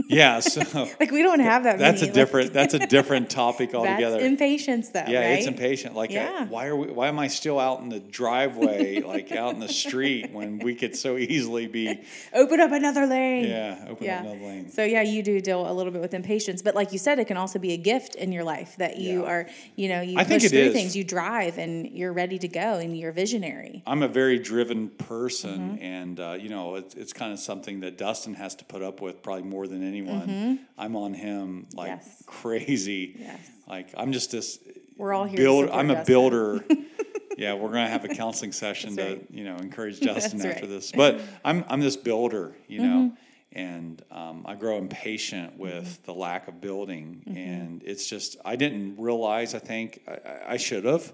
Yeah. 0.07 0.39
So 0.47 0.61
Like 0.99 1.11
we 1.11 1.21
don't 1.23 1.39
have 1.39 1.63
that. 1.63 1.79
that's 1.79 2.01
a 2.01 2.05
many. 2.05 2.07
Like, 2.07 2.13
different 2.13 2.53
that's 2.53 2.73
a 2.73 2.79
different 2.79 3.29
topic 3.44 3.71
that's 3.71 3.75
altogether. 3.75 4.19
impatience, 4.19 4.89
though. 4.89 5.03
yeah, 5.07 5.19
right? 5.19 5.38
it's 5.39 5.47
impatient. 5.47 5.95
Like, 5.95 6.11
uh, 6.11 6.13
Yeah. 6.13 6.45
why 6.45 6.67
are 6.67 6.75
we? 6.75 6.88
Why 6.88 7.07
am 7.07 7.19
I 7.19 7.27
still 7.27 7.59
out 7.59 7.81
in 7.81 7.89
the 7.89 7.99
driveway, 7.99 9.01
like 9.01 9.31
out 9.31 9.53
in 9.53 9.59
the 9.59 9.67
street, 9.67 10.31
when 10.31 10.59
we 10.59 10.75
could 10.75 10.95
so 10.95 11.17
easily 11.17 11.67
be? 11.67 11.99
Open 12.33 12.59
up 12.59 12.71
another 12.71 13.05
lane. 13.07 13.45
Yeah, 13.45 13.85
open 13.89 14.05
Yeah. 14.05 14.17
up 14.19 14.25
another 14.25 14.39
lane. 14.45 14.69
So 14.69 14.83
yeah, 14.83 15.01
you 15.01 15.23
do 15.23 15.39
deal 15.41 15.69
a 15.69 15.73
little 15.73 15.91
bit 15.91 16.01
with 16.01 16.13
impatience, 16.13 16.61
but 16.61 16.75
like 16.75 16.91
you 16.94 16.99
said, 16.99 17.19
it 17.19 17.25
can 17.25 17.38
also 17.38 17.59
be 17.59 17.73
a 17.73 17.77
gift 17.77 18.15
in 18.15 18.31
your 18.31 18.44
life 18.44 18.75
that 18.77 18.97
you 18.97 19.23
Yeah. 19.23 19.29
are, 19.31 19.49
you 19.75 19.89
know, 19.89 20.01
you 20.01 20.17
I 20.17 20.23
push 20.23 20.47
through 20.49 20.59
is. 20.59 20.73
things, 20.73 20.95
you 20.95 21.03
drive, 21.03 21.57
and 21.57 21.88
you're 21.89 22.13
ready 22.13 22.38
to 22.39 22.47
go, 22.47 22.75
and 22.75 22.97
you're 22.97 23.11
visionary. 23.11 23.83
I'm 23.88 24.03
a 24.03 24.07
very 24.07 24.39
driven 24.39 24.89
person, 24.89 25.57
Mm-hmm. 25.77 25.83
and 25.83 26.19
uh, 26.19 26.38
you 26.39 26.49
know, 26.49 26.75
it's, 26.75 26.94
it's 26.95 27.13
kind 27.13 27.33
of 27.33 27.39
something 27.39 27.79
that 27.81 27.97
Dustin 27.97 28.33
has 28.35 28.55
to 28.55 28.65
put 28.65 28.81
up 28.81 29.01
with 29.01 29.21
probably 29.23 29.44
more 29.44 29.67
than 29.67 29.86
anyone. 29.87 30.59
I'm 30.77 30.95
on 30.95 31.13
him 31.13 31.67
like 31.73 31.91
Mm-hmm. 31.91 31.99
Yes. 32.07 32.23
crazy. 32.27 33.15
Yes. 33.19 33.39
Like 33.67 33.89
I'm 33.97 34.11
just 34.11 34.31
this. 34.31 34.59
We're 34.97 35.13
all 35.13 35.25
here 35.25 35.37
to 35.37 35.43
Build, 35.43 35.65
support 35.65 35.79
I'm 35.79 35.91
a 35.91 36.03
builder. 36.03 36.63
yeah, 37.37 37.53
we're 37.53 37.69
gonna 37.69 37.87
have 37.87 38.03
a 38.05 38.09
counseling 38.09 38.51
session 38.51 38.95
That's 38.95 39.19
to 39.27 39.33
you 39.33 39.43
know 39.43 39.55
encourage 39.57 39.99
Dustin 40.01 40.39
after 40.45 40.61
right. 40.61 40.69
this. 40.69 40.91
But 40.91 41.21
I'm 41.45 41.63
I'm 41.67 41.81
this 41.81 41.95
builder, 41.97 42.55
you 42.67 42.79
know, 42.81 43.11
Mm-hmm. 43.11 43.59
and 43.59 44.01
um, 44.11 44.45
I 44.47 44.55
grow 44.55 44.77
impatient 44.77 45.57
with 45.57 45.83
Mm-hmm. 45.85 46.05
the 46.05 46.13
lack 46.13 46.47
of 46.47 46.59
building, 46.61 47.23
and 47.27 47.83
it's 47.85 48.07
just 48.07 48.37
I 48.43 48.55
didn't 48.55 48.95
realize. 48.99 49.53
I 49.55 49.59
think 49.59 50.01
I, 50.07 50.11
I- 50.13 50.53
I 50.53 50.57
should 50.57 50.85
have. 50.85 51.13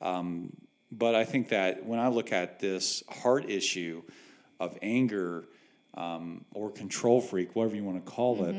Um, 0.00 0.52
but 0.92 1.14
I 1.14 1.24
think 1.24 1.48
that 1.48 1.84
when 1.84 1.98
I 1.98 2.08
look 2.08 2.32
at 2.32 2.60
this 2.60 3.02
heart 3.08 3.50
issue 3.50 4.02
of 4.60 4.78
anger 4.80 5.44
um, 5.94 6.44
or 6.54 6.70
control 6.70 7.20
freak, 7.20 7.54
whatever 7.56 7.76
you 7.76 7.84
want 7.84 8.04
to 8.04 8.10
call 8.10 8.44
it, 8.44 8.56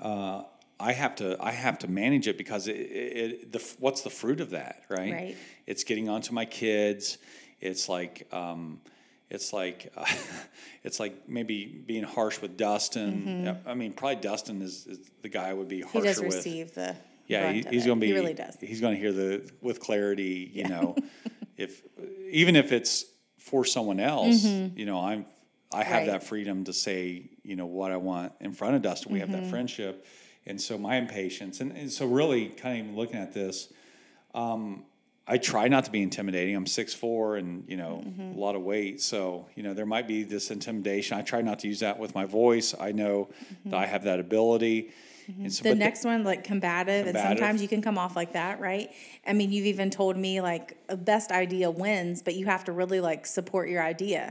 uh, 0.00 0.42
I 0.80 0.92
have 0.92 1.14
to 1.16 1.36
I 1.40 1.52
have 1.52 1.78
to 1.80 1.88
manage 1.88 2.26
it 2.28 2.36
because 2.36 2.66
it, 2.68 2.72
it, 2.72 3.52
the 3.52 3.64
what's 3.78 4.02
the 4.02 4.10
fruit 4.10 4.40
of 4.40 4.50
that, 4.50 4.82
right? 4.88 5.12
Right. 5.12 5.36
It's 5.66 5.84
getting 5.84 6.08
onto 6.08 6.34
my 6.34 6.44
kids. 6.44 7.18
It's 7.60 7.88
like 7.88 8.26
um, 8.32 8.80
it's 9.30 9.52
like 9.52 9.92
uh, 9.96 10.04
it's 10.84 10.98
like 11.00 11.28
maybe 11.28 11.82
being 11.86 12.04
harsh 12.04 12.40
with 12.40 12.56
Dustin. 12.56 13.56
I 13.66 13.74
mean, 13.74 13.92
probably 13.92 14.16
Dustin 14.16 14.62
is, 14.62 14.86
is 14.86 14.98
the 15.22 15.28
guy 15.28 15.50
I 15.50 15.52
would 15.52 15.68
be 15.68 15.80
Mm-hmm. 15.80 15.88
He 15.88 15.98
harsher 15.98 16.20
does 16.20 16.20
with. 16.20 16.34
receive 16.34 16.74
the. 16.74 16.96
Yeah, 17.26 17.52
he, 17.52 17.62
he's 17.70 17.86
going 17.86 17.98
to 17.98 18.00
be. 18.00 18.08
He 18.08 18.12
really 18.12 18.34
does. 18.34 18.56
He's 18.60 18.82
going 18.82 18.94
to 18.94 19.00
hear 19.00 19.12
the 19.12 19.50
with 19.62 19.80
clarity. 19.80 20.50
You 20.52 20.68
know, 20.68 20.96
if 21.56 21.82
even 22.30 22.54
if 22.54 22.70
it's 22.72 23.06
for 23.38 23.64
someone 23.64 24.00
else, 24.00 24.44
you 24.44 24.84
know, 24.84 25.00
I'm 25.00 25.24
I 25.74 25.82
have 25.84 26.02
Mm-hmm. 26.02 26.10
Right. 26.10 26.20
that 26.20 26.24
freedom 26.24 26.64
to 26.64 26.72
say, 26.72 27.24
you 27.42 27.56
know, 27.56 27.66
what 27.66 27.92
I 27.92 27.96
want 27.96 28.32
in 28.40 28.52
front 28.52 28.76
of 28.76 28.82
Dustin. 28.82 29.12
We 29.12 29.20
have 29.20 29.28
Mm-hmm. 29.28 29.42
that 29.42 29.50
friendship, 29.50 30.06
and 30.46 30.60
so 30.60 30.78
my 30.78 30.96
impatience, 30.96 31.60
and, 31.60 31.72
and 31.76 31.90
so 31.90 32.06
really, 32.06 32.48
kind 32.48 32.78
of 32.78 32.84
even 32.86 32.96
looking 32.96 33.16
at 33.16 33.32
this, 33.34 33.72
um, 34.34 34.84
I 35.26 35.38
try 35.38 35.68
not 35.68 35.84
to 35.86 35.90
be 35.90 36.02
intimidating. 36.02 36.54
I'm 36.54 36.66
six 36.66 36.92
four, 36.92 37.36
and 37.36 37.64
you 37.68 37.76
know, 37.78 38.02
Mm-hmm. 38.06 38.36
a 38.36 38.40
lot 38.40 38.56
of 38.56 38.62
weight. 38.62 39.00
So 39.00 39.46
you 39.56 39.62
know, 39.62 39.72
there 39.74 39.86
might 39.86 40.06
be 40.06 40.22
this 40.22 40.50
intimidation. 40.50 41.16
I 41.18 41.22
try 41.22 41.40
not 41.42 41.60
to 41.60 41.68
use 41.68 41.80
that 41.80 41.98
with 41.98 42.14
my 42.14 42.26
voice. 42.26 42.74
I 42.78 42.92
know 42.92 43.30
that 43.66 43.76
I 43.76 43.86
have 43.86 44.04
that 44.04 44.20
ability. 44.20 44.90
And 45.26 45.50
so, 45.50 45.62
Mm-hmm. 45.64 45.68
The 45.70 45.74
next 45.76 46.04
one, 46.04 46.22
like 46.22 46.44
combative, 46.44 47.06
and 47.06 47.16
sometimes 47.16 47.62
you 47.62 47.68
can 47.68 47.80
come 47.80 47.96
off 47.96 48.14
like 48.14 48.34
that, 48.34 48.60
right? 48.60 48.90
I 49.26 49.32
mean, 49.32 49.50
you've 49.52 49.64
even 49.64 49.88
told 49.88 50.18
me 50.18 50.42
like 50.42 50.76
a 50.90 50.98
best 50.98 51.30
idea 51.32 51.70
wins, 51.70 52.20
but 52.20 52.34
you 52.34 52.44
have 52.44 52.64
to 52.64 52.72
really 52.72 53.00
like 53.00 53.24
support 53.24 53.70
your 53.70 53.82
idea 53.82 54.30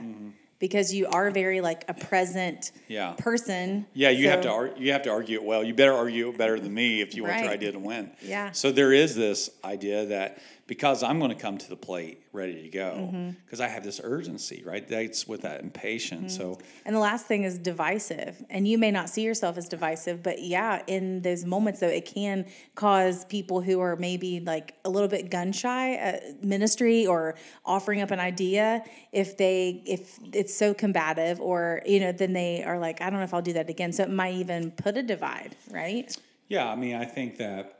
because 0.59 0.93
you 0.93 1.07
are 1.07 1.29
very 1.31 1.61
like 1.61 1.83
a 1.87 1.93
present. 1.93 2.71
Yeah. 2.87 3.13
person. 3.17 3.85
Yeah, 3.93 4.09
you 4.11 4.29
have 4.29 4.41
to 4.41 4.47
So- 4.49 4.53
ar- 4.53 4.73
you 4.77 4.91
have 4.91 5.03
to 5.03 5.09
argue 5.09 5.37
it 5.39 5.43
well. 5.43 5.63
You 5.63 5.73
better 5.73 5.93
argue 5.93 6.29
it 6.29 6.37
better 6.37 6.59
than 6.59 6.73
me 6.73 7.01
if 7.01 7.15
you 7.15 7.23
want 7.23 7.35
your 7.39 7.47
Right. 7.47 7.53
idea 7.53 7.71
to 7.71 7.79
win. 7.79 8.11
Yeah. 8.21 8.51
So 8.51 8.71
there 8.71 8.93
is 8.93 9.15
this 9.15 9.49
idea 9.63 10.05
that 10.05 10.37
because 10.65 11.03
I'm 11.03 11.19
going 11.19 11.29
to 11.29 11.37
come 11.37 11.57
to 11.57 11.69
the 11.69 11.75
plate 11.75 12.21
ready 12.31 12.63
to 12.63 12.69
go 12.69 12.93
Mm-hmm. 12.93 13.31
because 13.45 13.59
I 13.59 13.67
have 13.67 13.83
this 13.83 13.99
urgency, 14.03 14.63
right? 14.65 14.87
That's 14.87 15.27
with 15.27 15.41
that 15.41 15.61
impatience. 15.61 16.37
So 16.37 16.59
And 16.85 16.95
the 16.95 16.99
last 16.99 17.25
thing 17.25 17.43
is 17.43 17.57
divisive. 17.57 18.43
And 18.49 18.67
you 18.67 18.77
may 18.77 18.89
not 18.91 19.09
see 19.09 19.23
yourself 19.23 19.57
as 19.57 19.67
divisive, 19.67 20.23
but 20.23 20.41
yeah, 20.41 20.81
in 20.87 21.21
those 21.21 21.43
moments, 21.45 21.81
though, 21.81 21.87
it 21.87 22.05
can 22.05 22.45
cause 22.75 23.25
people 23.25 23.61
who 23.61 23.81
are 23.81 23.95
maybe 23.97 24.39
like 24.39 24.75
a 24.85 24.89
little 24.89 25.09
bit 25.09 25.29
gun 25.29 25.51
shy 25.51 25.95
at 25.95 26.43
ministry 26.43 27.05
or 27.05 27.35
offering 27.65 28.01
up 28.01 28.11
an 28.11 28.19
idea. 28.19 28.83
If 29.11 29.37
they, 29.37 29.83
if 29.85 30.17
it's 30.31 30.55
so 30.55 30.73
combative, 30.73 31.41
or, 31.41 31.81
you 31.85 31.99
know, 31.99 32.11
then 32.13 32.33
they 32.33 32.63
are 32.63 32.79
like, 32.79 33.01
I 33.01 33.09
don't 33.09 33.19
know 33.19 33.25
if 33.25 33.33
I'll 33.33 33.41
do 33.41 33.53
that 33.53 33.69
again. 33.69 33.91
So 33.91 34.03
it 34.03 34.09
might 34.09 34.35
even 34.35 34.71
put 34.71 34.95
a 34.97 35.03
divide, 35.03 35.55
right? 35.69 36.15
yeah, 36.47 36.69
I 36.69 36.75
mean, 36.75 36.95
I 36.95 37.05
think 37.05 37.37
that 37.37 37.79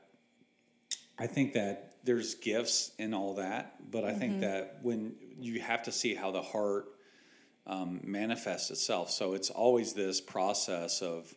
I 1.20 1.28
think 1.28 1.54
that 1.54 1.93
there's 2.04 2.36
gifts 2.36 2.92
in 2.98 3.14
all 3.14 3.36
that, 3.36 3.76
but 3.92 4.04
I 4.04 4.10
Mm-hmm. 4.12 4.20
think 4.20 4.40
that 4.42 4.80
when 4.82 5.16
you 5.40 5.62
have 5.62 5.84
to 5.84 5.92
see 5.92 6.16
how 6.16 6.32
the 6.32 6.42
heart 6.42 6.86
um, 7.66 8.02
manifests 8.04 8.72
itself, 8.72 9.10
so 9.10 9.34
it's 9.34 9.50
always 9.50 9.94
this 9.94 10.20
process 10.22 11.02
of 11.02 11.34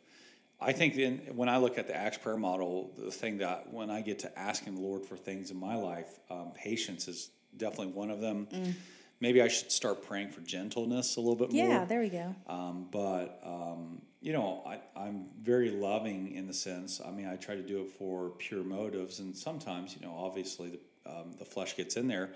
I 0.61 0.73
think 0.73 0.97
in, 0.97 1.19
when 1.35 1.51
I 1.51 1.59
look 1.59 1.77
at 1.77 1.87
the 1.87 1.95
Acts 1.95 2.17
prayer 2.17 2.39
model, 2.39 2.91
the 2.97 3.11
thing 3.11 3.39
that 3.39 3.71
when 3.73 3.91
I 3.91 4.01
get 4.01 4.21
to 4.21 4.39
asking 4.39 4.77
the 4.77 4.81
Lord 4.81 5.05
for 5.05 5.15
things 5.17 5.51
in 5.51 5.59
my 5.59 5.77
life, 5.77 6.09
um, 6.31 6.53
patience 6.55 7.09
is 7.09 7.31
definitely 7.57 7.89
one 7.93 8.11
of 8.11 8.21
them. 8.23 8.49
Mm. 8.51 8.73
Maybe 9.21 9.43
I 9.43 9.49
should 9.49 9.71
start 9.71 10.07
praying 10.07 10.31
for 10.31 10.41
gentleness 10.41 11.17
a 11.17 11.21
little 11.21 11.37
bit 11.37 11.53
more. 11.53 11.69
Yeah, 11.69 11.85
there 11.85 12.01
we 12.01 12.09
go. 12.09 12.35
Um, 12.49 12.87
but 12.91 13.39
um, 13.45 14.01
you 14.27 14.33
know, 14.33 14.61
I, 14.67 14.81
I'm 14.97 15.27
very 15.41 15.71
loving 15.71 16.35
in 16.35 16.49
the 16.49 16.53
sense. 16.53 17.01
I 17.01 17.13
mean, 17.13 17.29
I 17.29 17.37
try 17.37 17.55
to 17.55 17.63
do 17.63 17.83
it 17.83 17.91
for 17.97 18.31
pure 18.31 18.65
motives, 18.65 19.21
and 19.21 19.37
sometimes, 19.37 19.95
you 19.95 20.05
know, 20.05 20.17
obviously 20.19 20.71
the 20.71 20.81
um, 21.09 21.31
the 21.39 21.45
flesh 21.45 21.77
gets 21.77 21.97
in 21.97 22.09
there, 22.09 22.31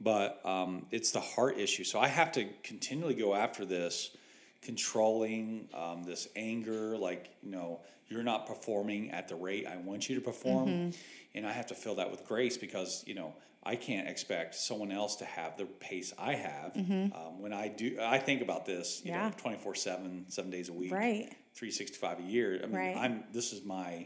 but 0.00 0.40
um, 0.46 0.86
it's 0.92 1.10
the 1.10 1.18
heart 1.18 1.58
issue. 1.58 1.82
So 1.82 1.98
I 1.98 2.06
have 2.06 2.30
to 2.32 2.46
continually 2.62 3.14
go 3.14 3.34
after 3.34 3.64
this, 3.64 4.16
controlling 4.62 5.68
um, 5.74 6.04
this 6.04 6.28
anger. 6.36 6.96
Like, 6.96 7.30
you 7.42 7.50
know, 7.50 7.80
you're 8.06 8.22
not 8.22 8.46
performing 8.46 9.10
at 9.10 9.26
the 9.26 9.34
rate 9.34 9.66
I 9.66 9.76
want 9.78 10.08
you 10.08 10.14
to 10.14 10.20
perform, 10.20 10.68
Mm-hmm. 10.68 10.90
and 11.34 11.44
I 11.44 11.50
have 11.50 11.66
to 11.66 11.74
fill 11.74 11.96
that 11.96 12.12
with 12.12 12.24
grace 12.28 12.56
because 12.56 13.02
you 13.08 13.16
know. 13.16 13.34
I 13.66 13.76
can't 13.76 14.08
expect 14.08 14.54
someone 14.54 14.92
else 14.92 15.16
to 15.16 15.24
have 15.24 15.56
the 15.56 15.64
pace 15.64 16.12
I 16.18 16.34
have. 16.34 16.76
Um, 16.76 17.40
when 17.40 17.52
I 17.52 17.68
do, 17.68 17.98
I 18.00 18.18
think 18.18 18.42
about 18.42 18.66
this, 18.66 19.00
you 19.04 19.12
Mm-hmm. 19.12 19.20
Yeah. 19.20 19.28
know, 19.28 19.34
24 19.38 19.74
7, 19.74 20.24
seven 20.28 20.50
days 20.50 20.68
a 20.68 20.72
week 20.72 20.92
Right. 20.92 21.32
365 21.54 22.18
a 22.20 22.22
year. 22.22 22.60
I 22.62 22.66
mean, 22.66 22.76
Right. 22.76 22.96
I'm 22.96 23.24
this 23.32 23.52
is 23.52 23.64
my 23.64 24.04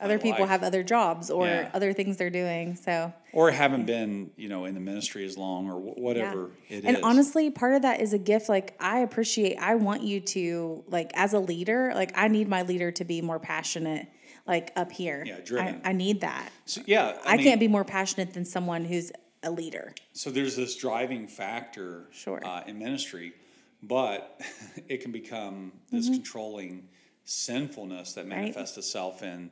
Other 0.00 0.16
my 0.16 0.22
people 0.22 0.40
life. 0.40 0.48
have 0.50 0.62
other 0.64 0.82
jobs 0.82 1.30
or 1.30 1.46
Yeah. 1.46 1.70
other 1.72 1.92
things 1.92 2.16
they're 2.16 2.28
doing. 2.28 2.74
So 2.76 3.12
or 3.32 3.50
haven't 3.52 3.86
been, 3.86 4.30
you 4.36 4.48
know, 4.48 4.64
in 4.66 4.74
the 4.74 4.80
ministry 4.80 5.24
as 5.24 5.38
long 5.38 5.70
or 5.70 5.80
wh- 5.80 5.96
whatever 5.98 6.50
it 6.68 6.78
is. 6.80 6.84
and 6.84 6.98
honestly, 7.04 7.50
part 7.50 7.74
of 7.74 7.82
that 7.82 8.00
is 8.00 8.12
a 8.12 8.18
gift. 8.18 8.48
Like 8.48 8.74
I 8.80 8.98
appreciate, 9.00 9.56
I 9.56 9.76
want 9.76 10.02
you 10.02 10.20
to 10.20 10.84
like 10.88 11.10
as 11.14 11.32
a 11.32 11.38
leader, 11.38 11.92
like 11.94 12.10
I 12.16 12.28
need 12.28 12.48
my 12.48 12.62
leader 12.62 12.90
to 12.92 13.04
be 13.04 13.22
more 13.22 13.38
passionate, 13.38 14.08
like 14.46 14.72
up 14.76 14.92
here. 14.92 15.22
Yeah, 15.26 15.40
driven. 15.44 15.80
I, 15.84 15.90
I 15.90 15.92
need 15.92 16.20
that. 16.20 16.50
so, 16.66 16.82
yeah, 16.86 17.18
I, 17.24 17.36
mean, 17.36 17.46
can't 17.46 17.60
be 17.60 17.68
more 17.68 17.84
passionate 17.84 18.34
than 18.34 18.44
someone 18.44 18.84
who's 18.84 19.10
a 19.42 19.50
leader. 19.50 19.94
So 20.12 20.30
there's 20.30 20.56
this 20.56 20.76
driving 20.76 21.26
factor 21.28 22.04
Sure. 22.10 22.40
uh, 22.44 22.62
in 22.66 22.78
ministry, 22.78 23.34
but 23.82 24.40
it 24.88 25.02
can 25.02 25.12
become 25.12 25.72
this 25.90 26.08
controlling 26.08 26.88
sinfulness 27.24 28.14
that 28.14 28.26
manifests 28.26 28.76
itself 28.76 29.22
in, 29.22 29.50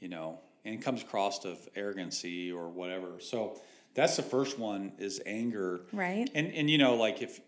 you 0.00 0.08
know, 0.08 0.40
and 0.64 0.80
comes 0.82 1.02
across 1.02 1.44
of 1.44 1.58
arrogancy 1.74 2.52
or 2.52 2.68
whatever. 2.68 3.18
So 3.18 3.60
that's 3.94 4.16
the 4.16 4.22
first 4.22 4.58
one 4.58 4.92
is 4.98 5.20
anger. 5.26 5.80
Right. 5.92 6.30
And 6.34 6.52
and 6.54 6.70
you 6.70 6.78
know, 6.78 6.94
like 6.94 7.22
if 7.22 7.40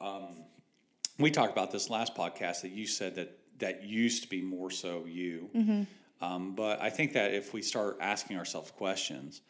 um, 0.00 0.28
we 1.18 1.30
talked 1.30 1.52
about 1.52 1.70
this 1.70 1.90
last 1.90 2.14
podcast 2.14 2.62
that 2.62 2.72
you 2.72 2.86
said 2.86 3.14
that 3.16 3.35
that 3.58 3.84
used 3.84 4.22
to 4.22 4.28
be 4.28 4.42
more 4.42 4.70
so 4.70 5.04
you. 5.06 5.86
Um, 6.20 6.54
but 6.54 6.80
I 6.80 6.90
think 6.90 7.12
that 7.12 7.34
if 7.34 7.52
we 7.52 7.62
start 7.62 7.98
asking 8.00 8.38
ourselves 8.38 8.70
questions, 8.70 9.42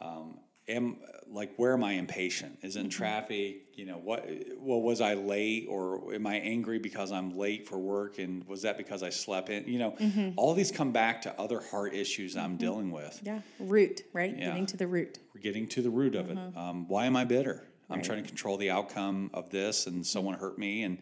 um, 0.00 0.38
am 0.68 0.96
like 1.30 1.54
where 1.56 1.72
am 1.72 1.84
I 1.84 1.92
impatient? 1.92 2.58
Is 2.62 2.76
in 2.76 2.88
traffic? 2.90 3.62
You 3.74 3.86
know 3.86 3.96
what? 3.96 4.28
Well, 4.58 4.80
was 4.80 5.00
I 5.00 5.14
late, 5.14 5.66
or 5.68 6.14
am 6.14 6.26
I 6.26 6.36
angry 6.36 6.78
because 6.78 7.12
I'm 7.12 7.36
late 7.36 7.66
for 7.66 7.78
work? 7.78 8.18
And 8.18 8.46
was 8.46 8.62
that 8.62 8.76
because 8.76 9.02
I 9.02 9.10
slept 9.10 9.48
in? 9.48 9.66
You 9.66 9.78
know, 9.78 10.32
all 10.36 10.54
these 10.54 10.70
come 10.70 10.92
back 10.92 11.22
to 11.22 11.40
other 11.40 11.60
heart 11.60 11.94
issues 11.94 12.36
I'm 12.36 12.56
dealing 12.56 12.90
with. 12.90 13.20
Yeah. 13.24 13.40
Root, 13.58 14.02
right? 14.12 14.36
Yeah. 14.36 14.48
Getting 14.48 14.66
to 14.66 14.76
the 14.76 14.86
root. 14.86 15.18
We're 15.34 15.40
getting 15.40 15.66
to 15.68 15.82
the 15.82 15.90
root 15.90 16.14
of 16.14 16.30
it. 16.30 16.38
Um, 16.56 16.86
why 16.88 17.06
am 17.06 17.16
I 17.16 17.24
bitter? 17.24 17.64
I'm 17.88 18.02
trying 18.02 18.22
to 18.22 18.28
control 18.28 18.56
the 18.56 18.70
outcome 18.70 19.30
of 19.34 19.50
this, 19.50 19.86
and 19.86 20.06
someone 20.06 20.34
hurt 20.34 20.58
me. 20.58 20.84
And 20.84 20.98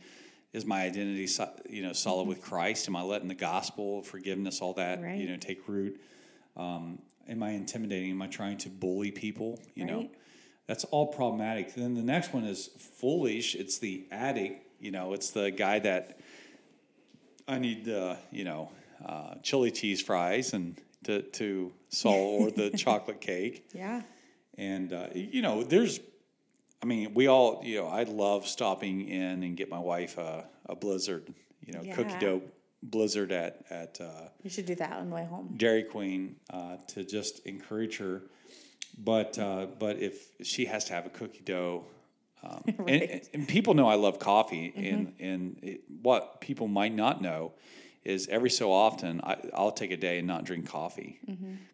is 0.52 0.64
my 0.64 0.82
identity, 0.82 1.28
you 1.68 1.82
know, 1.82 1.92
solid 1.92 2.26
with 2.26 2.40
Christ? 2.40 2.88
Am 2.88 2.96
I 2.96 3.02
letting 3.02 3.28
the 3.28 3.34
gospel, 3.34 4.02
forgiveness, 4.02 4.60
all 4.60 4.72
that, 4.74 5.02
Right. 5.02 5.18
you 5.18 5.28
know, 5.28 5.36
take 5.36 5.68
root? 5.68 6.00
Um, 6.56 7.00
am 7.28 7.42
I 7.42 7.50
intimidating? 7.50 8.10
Am 8.10 8.22
I 8.22 8.26
trying 8.28 8.56
to 8.58 8.68
bully 8.70 9.10
people? 9.10 9.60
You 9.74 9.84
know, 9.84 10.08
that's 10.66 10.84
all 10.84 11.06
problematic. 11.08 11.74
Then 11.74 11.94
the 11.94 12.02
next 12.02 12.32
one 12.32 12.44
is 12.44 12.68
foolish. 12.78 13.54
It's 13.54 13.78
the 13.78 14.06
addict. 14.10 14.64
You 14.80 14.90
know, 14.90 15.12
it's 15.12 15.30
the 15.30 15.50
guy 15.50 15.78
that 15.80 16.18
I 17.46 17.58
need 17.58 17.84
the, 17.84 18.16
you 18.30 18.44
know, 18.44 18.70
uh, 19.04 19.34
chili 19.42 19.70
cheese 19.70 20.00
fries 20.02 20.52
and 20.54 20.80
to 21.04 21.22
to 21.22 21.72
solve 21.88 22.40
or 22.40 22.50
the 22.50 22.70
chocolate 22.76 23.20
cake. 23.20 23.68
Yeah. 23.72 24.02
And 24.56 24.92
uh, 24.92 25.08
you 25.14 25.42
know, 25.42 25.62
there's, 25.62 26.00
I 26.82 26.86
mean, 26.86 27.14
we 27.14 27.26
all, 27.26 27.60
you 27.64 27.80
know, 27.80 27.88
I 27.88 28.04
love 28.04 28.46
stopping 28.46 29.08
in 29.08 29.42
and 29.42 29.56
get 29.56 29.68
my 29.68 29.78
wife 29.78 30.16
a, 30.18 30.46
a 30.66 30.76
blizzard, 30.76 31.32
you 31.64 31.72
know, 31.72 31.80
cookie 31.94 32.14
dough 32.20 32.42
blizzard 32.82 33.32
at 33.32 33.64
at 33.70 34.00
uh, 34.00 34.28
You 34.44 34.50
should 34.50 34.66
do 34.66 34.76
that 34.76 34.92
on 34.92 35.08
the 35.08 35.14
way 35.14 35.24
home. 35.24 35.54
Dairy 35.56 35.82
Queen 35.82 36.36
uh, 36.50 36.76
to 36.88 37.04
just 37.04 37.44
encourage 37.46 37.98
her. 37.98 38.22
But 38.96 39.38
uh, 39.38 39.66
but 39.78 39.98
if 39.98 40.30
she 40.42 40.66
has 40.66 40.84
to 40.86 40.92
have 40.92 41.06
a 41.06 41.10
cookie 41.10 41.42
dough, 41.44 41.84
um, 42.42 42.62
and, 42.66 42.78
Right. 42.78 43.28
and 43.34 43.46
people 43.48 43.74
know 43.74 43.88
I 43.88 43.94
love 43.96 44.18
coffee, 44.20 44.72
and 44.76 45.14
and 45.20 45.58
it, 45.62 45.80
what 46.02 46.40
people 46.40 46.68
might 46.68 46.94
not 46.94 47.20
know 47.20 47.52
is 48.04 48.28
every 48.28 48.50
so 48.50 48.72
often 48.72 49.20
I, 49.22 49.36
I'll 49.52 49.72
take 49.72 49.90
a 49.90 49.96
day 49.96 50.18
and 50.18 50.26
not 50.26 50.44
drink 50.44 50.68
coffee 50.68 51.18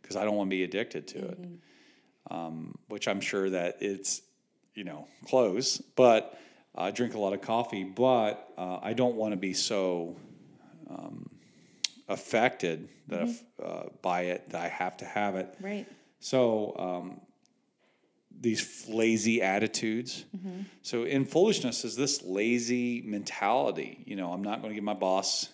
because 0.03 0.17
I 0.17 0.25
don't 0.25 0.35
want 0.37 0.49
to 0.49 0.57
be 0.57 0.65
addicted 0.65 1.07
to 1.09 1.19
it. 1.29 1.39
Um, 2.31 2.75
which 2.89 3.07
I'm 3.07 3.21
sure 3.21 3.51
that 3.51 3.77
it's 3.81 4.23
you 4.75 4.85
know 4.85 5.07
close, 5.27 5.79
but 5.97 6.39
I 6.75 6.91
drink 6.91 7.15
a 7.15 7.19
lot 7.19 7.33
of 7.33 7.41
coffee, 7.41 7.85
but 7.85 8.49
uh, 8.59 8.79
I 8.83 8.93
don't 8.95 9.15
want 9.17 9.33
to 9.33 9.37
be 9.37 9.55
so 9.55 10.17
affected 12.09 12.89
that 13.09 13.23
if, 13.29 13.43
uh, 13.63 13.85
by 14.03 14.23
it 14.23 14.51
that 14.51 14.61
I 14.63 14.69
have 14.69 14.97
to 14.99 15.05
have 15.05 15.37
it. 15.37 15.55
Right. 15.61 15.87
So 16.21 16.75
um, 16.79 17.21
these 18.41 18.87
lazy 18.89 19.43
attitudes. 19.43 20.25
So 20.83 21.05
in 21.05 21.25
foolishness 21.25 21.85
is 21.85 21.97
this 21.97 22.23
lazy 22.23 23.03
mentality. 23.03 24.03
You 24.07 24.17
know, 24.17 24.33
I'm 24.33 24.43
not 24.43 24.61
going 24.61 24.71
to 24.71 24.75
give 24.75 24.85
my 24.85 24.95
boss 24.95 25.49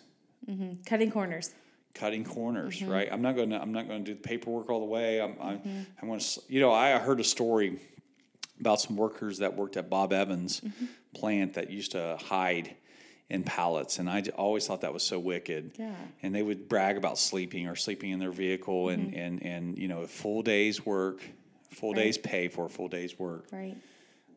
Cutting 0.87 1.13
corners. 1.13 1.51
cutting 1.95 2.25
corners, 2.25 2.83
right? 2.83 3.09
I'm 3.13 3.23
not 3.23 3.37
going 3.37 3.51
to. 3.51 3.61
I'm 3.61 3.73
not 3.73 3.87
going 3.87 4.05
to 4.05 4.11
do 4.11 4.15
the 4.17 4.21
paperwork 4.29 4.69
all 4.71 4.81
the 4.81 4.87
way. 4.87 5.21
I'm. 5.21 5.37
I'm, 5.41 5.87
I'm 6.03 6.09
going 6.09 6.19
to. 6.19 6.41
You 6.49 6.61
know, 6.61 6.73
I 6.73 6.99
heard 6.99 7.21
a 7.21 7.25
story 7.25 7.79
about 8.61 8.81
some 8.81 8.97
workers 8.97 9.39
that 9.39 9.57
worked 9.57 9.77
at 9.77 9.91
Bob 9.91 10.13
Evans 10.13 10.61
mm-hmm. 10.61 10.87
plant 11.15 11.55
that 11.55 11.71
used 11.71 11.93
to 11.93 12.19
hide 12.21 12.77
in 13.29 13.45
pallets, 13.45 14.01
and 14.01 14.11
I 14.11 14.23
always 14.37 14.67
thought 14.67 14.81
that 14.81 14.93
was 14.93 15.05
so 15.05 15.19
wicked. 15.19 15.73
Yeah. 15.79 15.95
And 16.23 16.35
they 16.35 16.43
would 16.43 16.69
brag 16.69 16.97
about 16.97 17.17
sleeping 17.17 17.69
or 17.69 17.77
sleeping 17.77 18.11
in 18.11 18.19
their 18.19 18.33
vehicle, 18.33 18.89
and 18.89 19.09
mm-hmm. 19.09 19.19
and 19.19 19.43
and 19.43 19.79
you 19.79 19.89
know, 19.89 20.03
a 20.03 20.07
full 20.09 20.43
day's 20.43 20.85
work, 20.85 21.23
full 21.71 21.95
day's 21.95 22.19
pay 22.19 22.49
for 22.49 22.67
a 22.67 22.71
full 22.71 22.89
day's 22.89 23.19
work. 23.19 23.47
Right. 23.53 23.77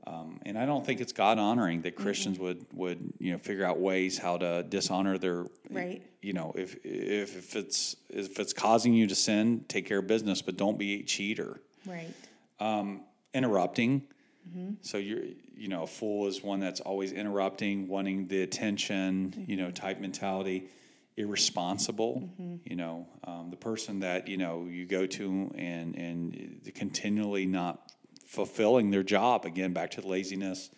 Um, 0.06 0.42
and 0.46 0.58
I 0.58 0.66
don't 0.66 0.86
think 0.86 1.00
it's 1.00 1.14
God 1.14 1.40
honoring 1.40 1.82
that 1.84 1.96
Christians 1.96 2.38
would 2.38 2.66
would 2.74 3.14
you 3.20 3.32
know 3.32 3.40
figure 3.40 3.66
out 3.66 3.80
ways 3.80 4.18
how 4.18 4.38
to 4.38 4.64
dishonor 4.64 5.18
their 5.18 5.46
Right. 5.70 6.04
You 6.22 6.34
know, 6.34 6.54
if 6.56 6.86
if 6.86 7.36
if 7.36 7.56
it's 7.56 7.96
if 8.10 8.40
it's 8.40 8.54
causing 8.54 8.94
you 8.94 9.08
to 9.08 9.16
sin, 9.16 9.66
take 9.68 9.88
care 9.88 10.00
of 10.00 10.08
business, 10.08 10.42
but 10.42 10.56
don't 10.56 10.78
be 10.78 11.00
a 11.00 11.04
cheater. 11.04 11.60
Right. 11.86 12.14
Um, 12.60 13.02
interrupting. 13.34 14.04
Mm-hmm. 14.50 14.74
So 14.82 14.98
you're 14.98 15.24
you 15.56 15.68
know 15.68 15.84
a 15.84 15.88
fool 15.88 16.28
is 16.28 16.44
one 16.44 16.60
that's 16.60 16.82
always 16.82 17.12
interrupting, 17.12 17.88
wanting 17.88 18.28
the 18.28 18.42
attention. 18.44 19.32
Mm-hmm. 19.32 19.52
You 19.52 19.58
know, 19.58 19.72
type 19.72 20.00
mentality. 20.00 20.70
Irresponsible. 21.16 22.24
Mm-hmm. 22.24 22.56
You 22.66 22.76
know, 22.76 23.08
um, 23.26 23.50
the 23.52 23.58
person 23.58 24.00
that 24.00 24.28
you 24.28 24.38
know 24.38 24.66
you 24.70 24.86
go 24.86 25.06
to 25.06 25.52
and 25.56 25.96
and 25.96 26.72
continually 26.74 27.46
not 27.46 27.92
fulfilling 28.26 28.90
their 28.90 29.04
job. 29.04 29.46
Again, 29.46 29.74
back 29.74 29.92
to 29.92 30.02
the 30.02 30.08
laziness, 30.08 30.72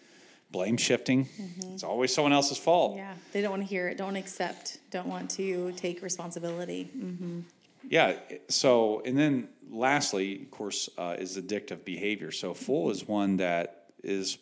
blame 0.51 0.75
shifting. 0.75 1.29
It's 1.71 1.83
always 1.83 2.13
someone 2.13 2.33
else's 2.33 2.57
fault. 2.57 2.97
Yeah. 2.97 3.13
They 3.31 3.41
don't 3.41 3.51
want 3.51 3.63
to 3.63 3.67
hear 3.67 3.87
it. 3.87 3.97
Don't 3.97 4.17
accept. 4.17 4.79
Don't 4.91 5.07
want 5.07 5.29
to 5.31 5.71
take 5.77 6.01
responsibility. 6.01 6.91
Yeah. 7.87 8.17
So, 8.49 9.01
and 9.05 9.17
then 9.17 9.49
lastly, 9.69 10.41
of 10.41 10.51
course, 10.51 10.89
uh, 10.97 11.15
is 11.17 11.37
addictive 11.37 11.85
behavior. 11.85 12.31
So, 12.31 12.53
full 12.53 12.89
is 12.89 13.07
one 13.07 13.37
that 13.37 13.91
is, 14.03 14.37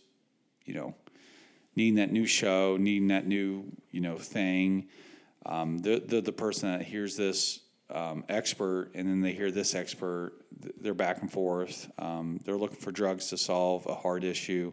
you 0.65 0.73
know, 0.73 0.95
needing 1.75 1.95
that 1.95 2.11
new 2.11 2.25
show, 2.25 2.77
needing 2.77 3.07
that 3.09 3.27
new, 3.27 3.65
you 3.91 4.01
know, 4.01 4.17
thing. 4.17 4.87
Um, 5.45 5.79
the, 5.79 6.01
the 6.05 6.21
the 6.21 6.31
person 6.31 6.71
that 6.71 6.83
hears 6.83 7.17
this 7.17 7.59
um, 7.89 8.23
expert 8.29 8.91
and 8.95 9.07
then 9.07 9.21
they 9.21 9.33
hear 9.33 9.51
this 9.51 9.75
expert, 9.75 10.33
th- 10.61 10.73
they're 10.79 10.93
back 10.93 11.21
and 11.21 11.31
forth. 11.31 11.91
Um, 11.99 12.39
they're 12.43 12.57
looking 12.57 12.79
for 12.79 12.91
drugs 12.91 13.29
to 13.29 13.37
solve 13.37 13.85
a 13.85 13.93
hard 13.93 14.23
issue. 14.23 14.71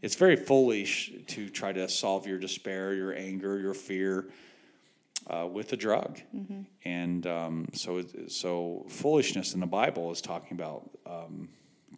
It's 0.00 0.14
very 0.14 0.36
foolish 0.36 1.12
to 1.26 1.48
try 1.50 1.72
to 1.72 1.88
solve 1.88 2.26
your 2.26 2.38
despair, 2.38 2.94
your 2.94 3.14
anger, 3.14 3.58
your 3.58 3.74
fear 3.74 4.28
uh, 5.28 5.46
with 5.46 5.72
a 5.72 5.76
drug. 5.76 6.20
And 6.84 7.26
um, 7.26 7.68
so, 7.72 8.04
so 8.28 8.86
foolishness 8.88 9.54
in 9.54 9.60
the 9.60 9.66
Bible 9.66 10.10
is 10.12 10.20
talking 10.20 10.56
about 10.56 10.88
um, 11.06 11.48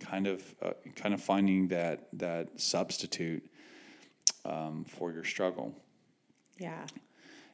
kind 0.01 0.27
of 0.27 0.43
uh, 0.63 0.71
kind 0.97 1.15
of 1.15 1.23
finding 1.23 1.69
that 1.69 2.09
that 2.15 2.61
substitute 2.61 3.45
um, 4.45 4.85
for 4.85 5.13
your 5.13 5.25
struggle. 5.25 5.75
Yeah. 6.59 6.87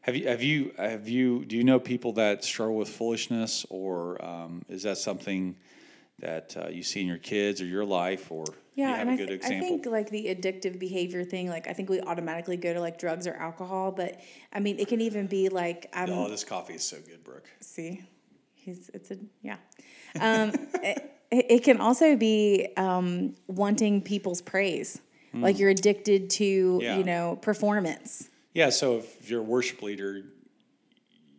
Have 0.02 0.16
you 0.16 0.28
have 0.28 0.42
you 0.42 0.72
have 0.76 1.08
you 1.08 1.44
do 1.44 1.56
you 1.56 1.64
know 1.64 1.80
people 1.80 2.12
that 2.14 2.44
struggle 2.44 2.76
with 2.76 2.88
foolishness, 2.88 3.64
or 3.70 4.22
um, 4.24 4.62
is 4.68 4.82
that 4.82 4.98
something 4.98 5.56
that 6.20 6.56
uh, 6.56 6.68
you 6.68 6.82
see 6.82 7.00
in 7.00 7.06
your 7.06 7.18
kids 7.18 7.60
or 7.60 7.66
your 7.66 7.84
life, 7.84 8.30
or 8.30 8.44
Yeah, 8.74 8.90
you 8.90 8.96
have 8.96 9.08
a 9.08 9.10
I, 9.12 9.16
good 9.16 9.28
th- 9.28 9.30
I 9.42 9.46
example? 9.46 9.68
think 9.68 9.86
like 9.86 10.10
the 10.10 10.26
addictive 10.26 10.78
behavior 10.78 11.24
thing, 11.24 11.48
like 11.48 11.66
I 11.68 11.72
think 11.72 11.90
we 11.90 12.00
automatically 12.00 12.56
go 12.56 12.72
to 12.72 12.80
like 12.80 12.98
drugs 12.98 13.26
or 13.26 13.34
alcohol, 13.34 13.90
but 13.92 14.20
I 14.52 14.60
mean 14.60 14.78
it 14.78 14.88
can 14.88 15.00
even 15.00 15.26
be 15.26 15.48
like 15.48 15.90
I'm 15.92 16.10
oh, 16.10 16.28
this 16.28 16.44
coffee 16.44 16.74
is 16.74 16.84
so 16.86 16.98
good, 17.06 17.24
Brooke. 17.24 17.48
see, 17.60 18.02
he's 18.54 18.90
it's 18.94 19.10
a 19.10 19.16
yeah. 19.42 19.56
Um, 20.20 20.52
it, 20.82 21.10
it 21.30 21.64
can 21.64 21.80
also 21.80 22.16
be 22.16 22.68
um, 22.76 23.34
wanting 23.48 24.00
people's 24.02 24.40
praise, 24.40 25.00
like 25.32 25.58
you're 25.58 25.70
addicted 25.70 26.30
to 26.30 26.76
Hmm. 26.76 26.80
Yeah. 26.80 26.96
you 26.98 27.04
know 27.04 27.36
performance. 27.42 28.30
Yeah, 28.52 28.70
so 28.70 28.98
if 28.98 29.28
you're 29.28 29.40
a 29.40 29.42
worship 29.42 29.82
leader, 29.82 30.22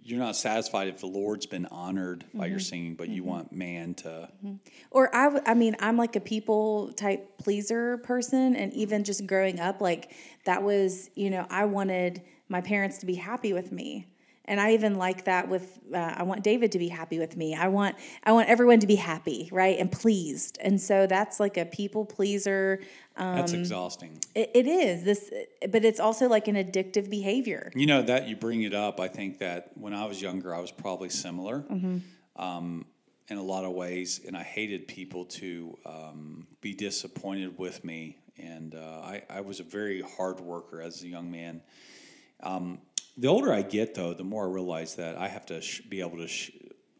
you're 0.05 0.19
not 0.19 0.35
satisfied 0.35 0.87
if 0.87 0.99
the 0.99 1.07
Lord's 1.07 1.47
been 1.47 1.65
honored 1.65 2.23
by 2.33 2.45
Mm-hmm. 2.45 2.51
your 2.51 2.59
singing, 2.59 2.95
but 2.95 3.09
you 3.09 3.23
want 3.23 3.51
man 3.51 3.95
to. 3.95 4.29
Or 4.91 5.13
I, 5.15 5.23
w- 5.25 5.43
I 5.47 5.55
mean, 5.55 5.75
I'm 5.79 5.97
like 5.97 6.15
a 6.15 6.19
people 6.19 6.93
type 6.93 7.39
pleaser 7.39 7.97
person, 7.97 8.55
and 8.55 8.71
even 8.73 9.03
just 9.03 9.25
growing 9.25 9.59
up, 9.59 9.81
like 9.81 10.11
that 10.45 10.61
was, 10.61 11.09
you 11.15 11.31
know, 11.31 11.47
I 11.49 11.65
wanted 11.65 12.21
my 12.49 12.61
parents 12.61 12.99
to 12.99 13.07
be 13.07 13.15
happy 13.15 13.51
with 13.51 13.71
me, 13.71 14.05
and 14.45 14.59
I 14.59 14.73
even 14.73 14.95
like 14.95 15.25
that 15.25 15.49
with, 15.49 15.79
uh, 15.93 15.97
I 15.97 16.23
want 16.23 16.43
David 16.43 16.71
to 16.73 16.79
be 16.79 16.87
happy 16.87 17.19
with 17.19 17.35
me. 17.35 17.55
I 17.55 17.67
want, 17.67 17.95
I 18.23 18.31
want 18.31 18.47
everyone 18.49 18.79
to 18.79 18.87
be 18.87 18.95
happy, 18.95 19.49
right, 19.51 19.77
and 19.77 19.91
pleased, 19.91 20.57
and 20.61 20.79
so 20.79 21.07
that's 21.07 21.39
like 21.39 21.57
a 21.57 21.65
people 21.65 22.05
pleaser. 22.05 22.81
That's 23.17 23.53
Um, 23.53 23.59
exhausting. 23.59 24.19
It, 24.33 24.51
it 24.53 24.67
is 24.67 25.03
this, 25.03 25.31
but 25.69 25.85
it's 25.85 25.99
also 25.99 26.27
like 26.27 26.47
an 26.47 26.55
addictive 26.55 27.09
behavior. 27.09 27.71
You 27.75 27.85
know 27.85 28.01
that 28.01 28.27
you 28.27 28.35
bring 28.35 28.63
it 28.63 28.73
up. 28.73 28.99
I 28.99 29.07
think 29.07 29.39
that 29.39 29.71
when 29.75 29.93
I 29.93 30.05
was 30.05 30.21
younger, 30.21 30.53
I 30.53 30.59
was 30.59 30.71
probably 30.71 31.09
similar 31.09 31.59
Mm-hmm. 31.69 31.97
um, 32.41 32.85
in 33.27 33.37
a 33.37 33.43
lot 33.43 33.65
of 33.65 33.71
ways, 33.71 34.21
and 34.27 34.37
I 34.37 34.43
hated 34.43 34.87
people 34.87 35.25
to 35.25 35.77
um, 35.85 36.47
be 36.61 36.73
disappointed 36.75 37.57
with 37.57 37.83
me. 37.83 38.17
And 38.37 38.75
uh, 38.75 38.79
I, 38.79 39.23
I 39.29 39.41
was 39.41 39.59
a 39.61 39.63
very 39.63 40.01
hard 40.01 40.39
worker 40.41 40.81
as 40.81 41.01
a 41.01 41.07
young 41.07 41.31
man. 41.31 41.61
Um, 42.43 42.79
the 43.17 43.27
older 43.27 43.51
I 43.53 43.61
get, 43.61 43.95
though, 43.95 44.13
the 44.13 44.23
more 44.23 44.45
I 44.47 44.51
realize 44.51 44.95
that 44.95 45.17
I 45.17 45.27
have 45.27 45.45
to 45.47 45.61
sh- 45.61 45.81
be 45.81 46.01
able 46.01 46.17
to 46.17 46.27
sh- 46.27 46.51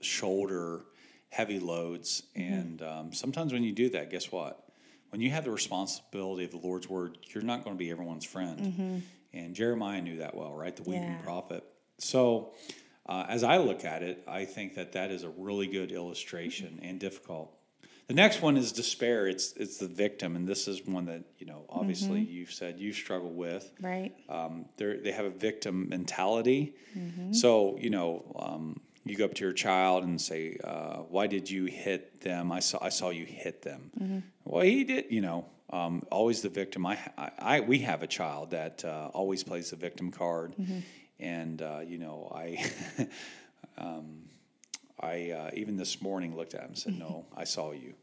shoulder 0.02 0.86
heavy 1.30 1.60
loads. 1.60 2.24
And 2.36 2.82
um, 2.82 3.14
sometimes 3.14 3.52
when 3.54 3.64
you 3.64 3.72
do 3.74 3.90
that, 3.90 4.10
guess 4.12 4.32
what? 4.32 4.62
When 5.10 5.22
you 5.22 5.30
have 5.32 5.44
the 5.46 5.52
responsibility 5.52 6.46
of 6.46 6.52
the 6.52 6.58
Lord's 6.58 6.90
word, 6.90 7.18
you're 7.34 7.44
not 7.44 7.64
going 7.64 7.76
to 7.76 7.78
be 7.80 7.92
everyone's 7.92 8.26
friend. 8.26 9.04
And 9.34 9.54
Jeremiah 9.56 10.02
knew 10.02 10.18
that 10.18 10.36
well, 10.36 10.54
right? 10.54 10.76
The 10.76 10.84
weeping 10.84 11.04
Yeah. 11.04 11.22
prophet. 11.24 11.64
So, 12.00 12.54
uh, 13.06 13.26
as 13.30 13.44
I 13.44 13.58
look 13.58 13.86
at 13.86 14.02
it, 14.02 14.24
I 14.28 14.46
think 14.46 14.76
that 14.76 14.94
that 14.94 15.12
is 15.12 15.24
a 15.24 15.30
really 15.30 15.68
good 15.68 15.92
illustration 15.92 16.80
and 16.82 17.00
difficult. 17.00 17.54
The 18.08 18.14
next 18.14 18.42
one 18.42 18.56
is 18.56 18.72
despair. 18.72 19.26
It's 19.28 19.54
it's 19.54 19.78
the 19.78 19.88
victim, 19.88 20.36
and 20.36 20.48
this 20.48 20.68
is 20.68 20.86
one 20.86 21.06
that 21.06 21.24
you 21.40 21.48
know 21.48 21.66
obviously 21.70 22.20
you've 22.22 22.52
said 22.52 22.80
you 22.80 22.94
struggle 22.94 23.32
with. 23.32 23.72
Right. 23.82 24.14
Um, 24.30 24.66
they 24.78 24.98
they 24.98 25.12
have 25.12 25.26
a 25.26 25.32
victim 25.32 25.90
mentality. 25.90 26.76
So 27.32 27.78
you 27.80 27.90
know, 27.90 28.24
um, 28.38 28.80
you 29.06 29.16
go 29.16 29.26
up 29.26 29.34
to 29.36 29.44
your 29.44 29.54
child 29.54 30.04
and 30.04 30.22
say, 30.22 30.58
uh, 30.64 30.98
"Why 31.10 31.26
did 31.28 31.50
you 31.50 31.66
hit 31.66 32.22
them? 32.22 32.52
I 32.52 32.60
saw 32.60 32.78
I 32.82 32.90
saw 32.90 33.10
you 33.10 33.26
hit 33.26 33.64
them." 33.64 34.24
Well, 34.44 34.64
he 34.64 34.84
did. 34.84 35.06
You 35.10 35.22
know, 35.22 35.46
um, 35.72 36.04
always 36.12 36.42
the 36.42 36.50
victim. 36.50 36.86
I, 36.86 37.00
I, 37.18 37.32
I 37.40 37.60
we 37.62 37.80
have 37.80 38.04
a 38.04 38.08
child 38.08 38.52
that 38.52 38.86
uh, 38.86 39.10
always 39.14 39.44
plays 39.44 39.72
the 39.72 39.78
victim 39.78 40.12
card, 40.12 40.56
and 41.20 41.62
uh, 41.62 41.80
you 41.86 41.98
know, 41.98 42.32
I. 42.34 42.64
um, 43.80 44.30
I 45.06 45.32
uh, 45.32 45.52
even 45.54 45.78
this 45.78 46.02
morning 46.02 46.36
looked 46.36 46.54
at 46.56 46.62
him 46.62 46.70
and 46.70 46.78
said, 46.78 46.98
"No, 47.00 47.26
I 47.36 47.44
saw 47.44 47.72
you, 47.72 47.94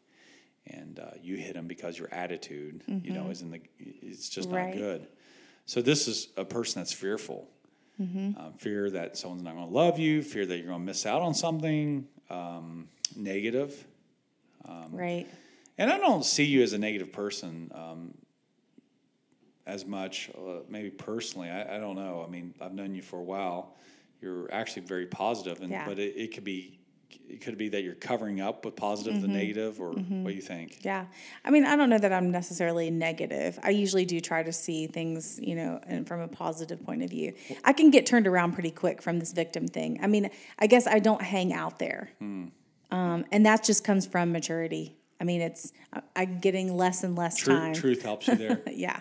and 0.67 0.99
uh, 0.99 1.11
you 1.21 1.37
hit 1.37 1.57
him 1.57 1.67
because 1.67 1.99
your 1.99 2.09
attitude, 2.13 2.83
you 2.87 3.13
know, 3.13 3.31
isn't 3.31 3.51
the. 3.51 3.61
It's 3.79 4.29
just 4.29 4.49
Right. 4.51 4.75
not 4.75 4.79
good. 4.79 5.07
So 5.67 5.83
this 5.83 6.09
is 6.09 6.29
a 6.37 6.45
person 6.45 6.81
that's 6.81 6.93
fearful, 6.93 7.49
uh, 8.01 8.51
fear 8.57 8.91
that 8.91 9.17
someone's 9.17 9.43
not 9.43 9.55
going 9.55 9.69
to 9.69 9.73
love 9.75 9.99
you, 9.99 10.23
fear 10.23 10.45
that 10.47 10.57
you're 10.59 10.67
going 10.69 10.81
to 10.81 10.85
miss 10.85 11.07
out 11.07 11.23
on 11.23 11.35
something, 11.35 12.07
um, 12.31 12.89
negative. 13.17 13.87
right. 14.91 15.27
And 15.79 15.91
I 15.91 15.99
don't 15.99 16.25
see 16.25 16.45
you 16.45 16.63
as 16.63 16.73
a 16.75 16.79
negative 16.79 17.13
person 17.13 17.71
um, 17.75 18.15
as 19.67 19.87
much, 19.87 20.31
uh, 20.37 20.61
maybe 20.69 20.91
personally. 20.91 21.49
I, 21.49 21.77
I 21.77 21.79
don't 21.79 21.97
know. 21.97 22.25
I 22.27 22.31
mean, 22.31 22.55
I've 22.61 22.75
known 22.75 22.95
you 22.95 23.03
for 23.03 23.19
a 23.19 23.23
while. 23.23 23.77
You're 24.21 24.53
actually 24.53 24.83
very 24.83 25.07
positive, 25.07 25.61
and 25.63 25.71
Yeah. 25.71 25.87
but 25.87 25.99
it, 25.99 26.15
it 26.17 26.35
could 26.35 26.45
be 26.45 26.79
it 27.29 27.41
could 27.41 27.57
be 27.59 27.69
that 27.71 27.83
you're 27.83 27.95
covering 27.95 28.41
up 28.41 28.65
with 28.65 28.77
positive 28.77 29.21
the 29.21 29.29
negative, 29.29 29.81
or 29.81 29.91
what 29.93 30.29
do 30.29 30.33
you 30.35 30.41
think? 30.43 30.79
Yeah. 30.83 31.07
I 31.45 31.51
mean, 31.51 31.65
I 31.65 31.77
don't 31.77 31.89
know 31.91 31.99
that 31.99 32.13
I'm 32.13 32.31
necessarily 32.31 32.91
negative. 32.91 33.59
I 33.63 33.71
usually 33.71 34.05
do 34.05 34.21
try 34.21 34.43
to 34.43 34.53
see 34.53 34.87
things, 34.87 35.39
you 35.43 35.55
know, 35.55 35.81
and 35.87 36.07
from 36.07 36.21
a 36.21 36.29
positive 36.29 36.85
point 36.85 37.03
of 37.03 37.11
view. 37.11 37.33
I 37.65 37.73
can 37.73 37.91
get 37.91 38.07
turned 38.07 38.27
around 38.27 38.53
pretty 38.53 38.71
quick 38.71 39.01
from 39.03 39.19
this 39.19 39.33
victim 39.33 39.67
thing. 39.69 39.99
I 40.03 40.07
mean, 40.07 40.31
I 40.59 40.67
guess 40.67 40.87
I 40.87 40.99
don't 40.99 41.23
hang 41.23 41.53
out 41.53 41.79
there. 41.79 42.11
Um, 42.21 43.25
and 43.33 43.47
that 43.47 43.65
just 43.65 43.85
comes 43.85 44.07
from 44.07 44.33
maturity. 44.33 44.97
I 45.21 45.25
mean, 45.25 45.41
it's 45.41 45.73
I- 45.93 46.03
I'm 46.17 46.41
getting 46.41 46.77
less 46.77 47.05
and 47.05 47.17
less 47.17 47.37
Truth, 47.37 47.59
time. 47.59 47.75
truth 47.75 48.03
helps 48.03 48.29
you 48.29 48.35
there. 48.35 48.61
Yeah. 48.71 49.01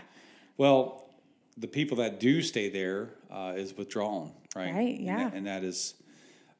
Well, 0.57 1.09
the 1.57 1.67
people 1.67 1.97
that 1.97 2.19
do 2.19 2.41
stay 2.41 2.69
there 2.69 3.09
uh, 3.29 3.53
is 3.55 3.75
withdrawn, 3.75 4.31
right? 4.55 4.73
Right, 4.73 4.95
And 4.97 5.05
yeah. 5.05 5.17
that- 5.25 5.33
And 5.33 5.47
that 5.47 5.63
is, 5.63 5.95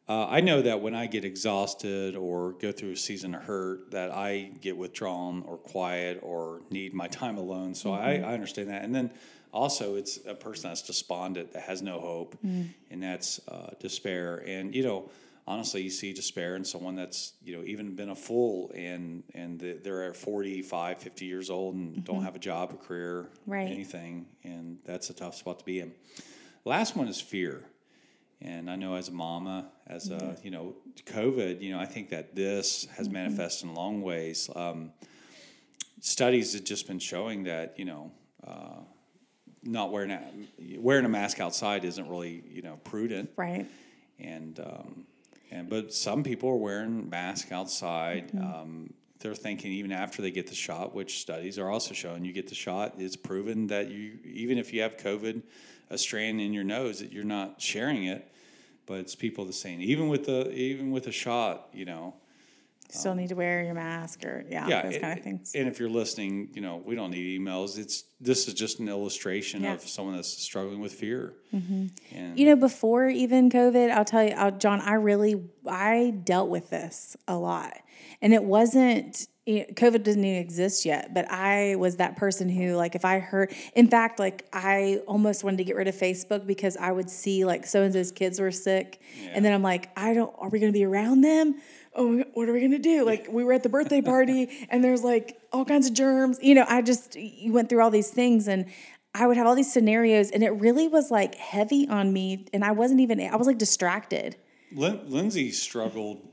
uh, 0.10 0.28
I 0.30 0.42
know 0.42 0.62
that 0.62 0.82
when 0.82 0.94
I 0.96 1.06
get 1.08 1.24
exhausted 1.26 2.16
or 2.16 2.54
go 2.54 2.72
through 2.72 2.92
a 2.92 2.98
season 2.98 3.34
of 3.36 3.44
hurt, 3.44 3.92
that 3.92 4.12
I 4.12 4.52
get 4.60 4.76
withdrawn 4.78 5.44
or 5.48 5.58
quiet 5.58 6.20
or 6.22 6.62
need 6.70 6.94
my 6.94 7.08
time 7.22 7.38
alone. 7.38 7.74
So 7.76 7.94
I, 7.94 8.16
I 8.16 8.34
understand 8.34 8.70
that. 8.70 8.84
And 8.84 8.94
then 8.94 9.12
also, 9.54 9.96
it's 9.96 10.18
a 10.26 10.34
person 10.34 10.70
that's 10.70 10.82
despondent, 10.82 11.52
that 11.54 11.64
has 11.64 11.82
no 11.82 12.00
hope, 12.00 12.38
and 12.44 13.04
that's 13.04 13.40
uh, 13.50 13.72
despair. 13.80 14.44
And, 14.48 14.74
you 14.74 14.82
know, 14.84 15.10
honestly, 15.46 15.82
you 15.82 15.90
see 15.90 16.14
despair 16.14 16.56
in 16.56 16.64
someone 16.64 16.96
that's, 16.96 17.34
you 17.44 17.58
know, 17.58 17.64
even 17.66 17.94
been 17.96 18.10
a 18.12 18.16
fool 18.16 18.72
and, 18.74 19.24
and 19.36 19.60
they're 19.84 20.04
at 20.04 20.16
45, 20.16 21.00
50 21.00 21.26
years 21.26 21.50
old 21.50 21.76
and 21.76 22.02
don't 22.06 22.24
have 22.24 22.36
a 22.36 22.40
job, 22.40 22.72
a 22.72 22.78
career, 22.78 23.28
Right. 23.46 23.70
anything. 23.70 24.26
And 24.46 24.78
that's 24.86 25.10
a 25.10 25.14
tough 25.14 25.36
spot 25.36 25.60
to 25.60 25.66
be 25.66 25.82
in. 25.82 25.92
Last 26.64 26.96
one 26.96 27.08
is 27.10 27.20
fear. 27.20 27.64
And 28.41 28.69
I 28.69 28.75
know 28.75 28.95
as 28.95 29.08
a 29.10 29.12
mama, 29.12 29.69
as 29.88 30.10
a, 30.10 30.36
you 30.43 30.49
know, 30.49 30.75
COVID, 31.06 31.62
you 31.62 31.71
know, 31.71 31.80
I 31.80 31.86
think 31.86 32.10
that 32.10 32.36
this 32.36 32.88
has 32.97 33.08
manifested 33.10 33.69
in 33.69 33.75
long 33.75 34.01
ways. 34.01 34.49
Um, 34.56 34.91
studies 35.99 36.54
have 36.54 36.63
just 36.63 36.88
been 36.88 36.99
showing 36.99 37.43
that, 37.43 37.77
you 37.77 37.86
know, 37.86 38.12
uh, 38.45 38.80
not 39.63 39.91
wearing 39.91 40.12
a, 40.12 40.23
wearing 40.80 41.06
a 41.06 41.10
mask 41.10 41.39
outside 41.39 41.86
isn't 41.86 42.10
really, 42.10 42.43
you 42.49 42.63
know, 42.63 42.80
prudent 42.84 43.30
Right. 43.36 43.67
and 44.19 44.60
um, 44.60 45.06
and 45.51 45.69
but 45.69 45.93
some 45.93 46.23
people 46.23 46.49
are 46.49 46.56
wearing 46.56 47.10
masks 47.10 47.51
outside. 47.51 48.32
Um, 48.36 48.93
they're 49.19 49.36
thinking 49.36 49.71
even 49.73 49.91
after 49.91 50.23
they 50.23 50.32
get 50.32 50.47
the 50.47 50.56
shot, 50.56 50.95
which 50.95 51.21
studies 51.21 51.60
are 51.60 51.69
also 51.69 51.93
showing 51.93 52.25
you 52.25 52.34
get 52.34 52.47
the 52.47 52.56
shot, 52.56 52.95
it's 52.97 53.15
proven 53.15 53.67
that 53.67 53.91
you 53.91 54.17
even 54.25 54.58
if 54.58 54.73
you 54.73 54.82
have 54.82 54.97
COVID, 54.97 55.43
a 55.91 55.97
strand 55.97 56.41
in 56.41 56.54
your 56.54 56.63
nose, 56.63 56.99
that 56.99 57.12
you're 57.12 57.23
not 57.23 57.62
sharing 57.62 58.06
it. 58.06 58.27
But 58.88 58.99
it's 59.01 59.15
people 59.15 59.45
the 59.45 59.54
same. 59.54 59.80
Even 59.82 60.08
with 60.10 60.25
the 60.25 60.51
even 60.51 60.91
with 60.91 61.08
a 61.08 61.12
shot, 61.12 61.69
you 61.73 61.86
know, 61.86 62.15
Still 62.89 63.15
need 63.15 63.30
to 63.30 63.36
wear 63.36 63.63
your 63.63 63.73
mask 63.73 64.25
or 64.25 64.43
yeah, 64.49 64.67
yeah, 64.67 64.82
those 64.82 64.95
it- 64.95 65.01
kind 65.01 65.17
of 65.17 65.23
things. 65.23 65.54
And 65.56 65.65
if 65.69 65.80
you're 65.80 65.88
listening, 65.89 66.49
you 66.54 66.60
know, 66.62 66.75
we 66.86 66.93
don't 66.93 67.12
need 67.12 67.39
emails. 67.39 67.77
It's 67.77 68.04
this 68.19 68.49
is 68.49 68.54
just 68.54 68.80
an 68.80 68.89
illustration 68.89 69.63
Yeah. 69.63 69.75
of 69.75 69.82
someone 69.88 70.15
that's 70.17 70.27
struggling 70.27 70.82
with 70.82 70.91
fear. 70.93 71.34
And 71.54 71.91
You 72.38 72.47
know, 72.47 72.56
before 72.58 73.08
even 73.08 73.49
COVID, 73.49 73.91
I'll 73.91 74.04
tell 74.04 74.23
you, 74.25 74.32
uh, 74.32 74.51
John, 74.51 74.82
I 74.82 74.93
really 74.95 75.41
I 75.65 76.13
dealt 76.25 76.49
with 76.49 76.69
this 76.69 77.15
a 77.30 77.38
lot, 77.38 77.77
and 78.21 78.34
it 78.34 78.43
wasn't. 78.43 79.27
COVID 79.47 80.04
didn't 80.04 80.23
even 80.23 80.39
exist 80.39 80.86
yet, 80.86 81.15
but 81.15 81.30
I 81.32 81.75
was 81.75 81.95
that 81.95 82.15
person 82.15 82.47
who, 82.47 82.75
like, 82.75 82.93
if 82.93 83.04
I 83.04 83.17
heard, 83.17 83.51
in 83.75 83.88
fact, 83.88 84.19
like, 84.19 84.47
I 84.54 85.01
almost 85.08 85.43
wanted 85.43 85.58
to 85.58 85.63
get 85.63 85.75
rid 85.75 85.88
of 85.88 85.95
Facebook 85.95 86.45
because 86.45 86.77
I 86.77 86.91
would 86.91 87.10
see, 87.10 87.43
like, 87.43 87.65
so 87.65 87.82
and 87.82 87.91
so's 87.91 88.12
kids 88.12 88.39
were 88.39 88.51
sick. 88.51 89.01
And 89.34 89.43
then 89.43 89.51
I'm 89.51 89.63
like, 89.63 89.89
I 89.97 90.13
don't, 90.13 90.32
are 90.38 90.49
we 90.49 90.60
going 90.60 90.71
to 90.71 90.77
be 90.77 90.86
around 90.86 91.21
them? 91.21 91.56
Oh, 91.95 92.23
what 92.36 92.47
are 92.49 92.54
we 92.54 92.60
going 92.60 92.71
to 92.71 92.77
do? 92.77 93.04
Like, 93.04 93.27
we 93.32 93.43
were 93.43 93.54
at 93.54 93.63
the 93.63 93.69
birthday 93.69 94.01
party 94.13 94.67
and 94.69 94.84
there's 94.84 95.04
like 95.04 95.39
all 95.51 95.65
kinds 95.65 95.88
of 95.88 95.95
germs. 95.95 96.38
You 96.41 96.54
know, 96.54 96.65
I 96.67 96.84
just, 96.84 97.15
you 97.15 97.51
went 97.51 97.67
through 97.67 97.82
all 97.82 97.91
these 97.91 98.12
things 98.12 98.47
and 98.47 98.67
I 99.15 99.25
would 99.25 99.38
have 99.38 99.47
all 99.47 99.56
these 99.56 99.73
scenarios 99.73 100.30
and 100.30 100.43
it 100.43 100.51
really 100.51 100.88
was 100.88 101.10
like 101.10 101.34
heavy 101.36 101.88
on 101.89 102.13
me. 102.13 102.45
And 102.54 102.63
I 102.63 102.71
wasn't 102.73 102.99
even, 102.99 103.19
I 103.19 103.36
was 103.38 103.47
like 103.47 103.58
distracted. 103.58 104.36
Lin- 104.71 105.01
Lindsay 105.08 105.51
struggled 105.51 106.31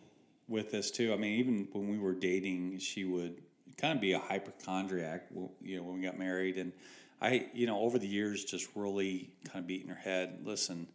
with 0.49 0.71
this 0.71 0.91
too. 0.91 1.13
I 1.13 1.17
mean, 1.17 1.39
even 1.39 1.69
when 1.73 1.89
we 1.89 1.99
were 1.99 2.15
dating, 2.15 2.79
she 2.79 3.05
would 3.05 3.37
kind 3.77 3.95
of 3.95 4.01
be 4.01 4.13
a 4.13 4.19
hypochondriac. 4.19 5.27
You 5.63 5.77
know, 5.77 5.83
when 5.85 6.01
we 6.01 6.03
got 6.03 6.19
married, 6.19 6.57
and 6.57 6.73
I, 7.21 7.49
you 7.53 7.67
know, 7.67 7.81
over 7.81 7.99
the 7.99 8.07
years, 8.07 8.45
just 8.45 8.69
really 8.75 9.31
kind 9.45 9.63
of 9.63 9.67
beating 9.67 9.89
her 9.89 9.95
head. 9.95 10.41
Listen, 10.45 10.87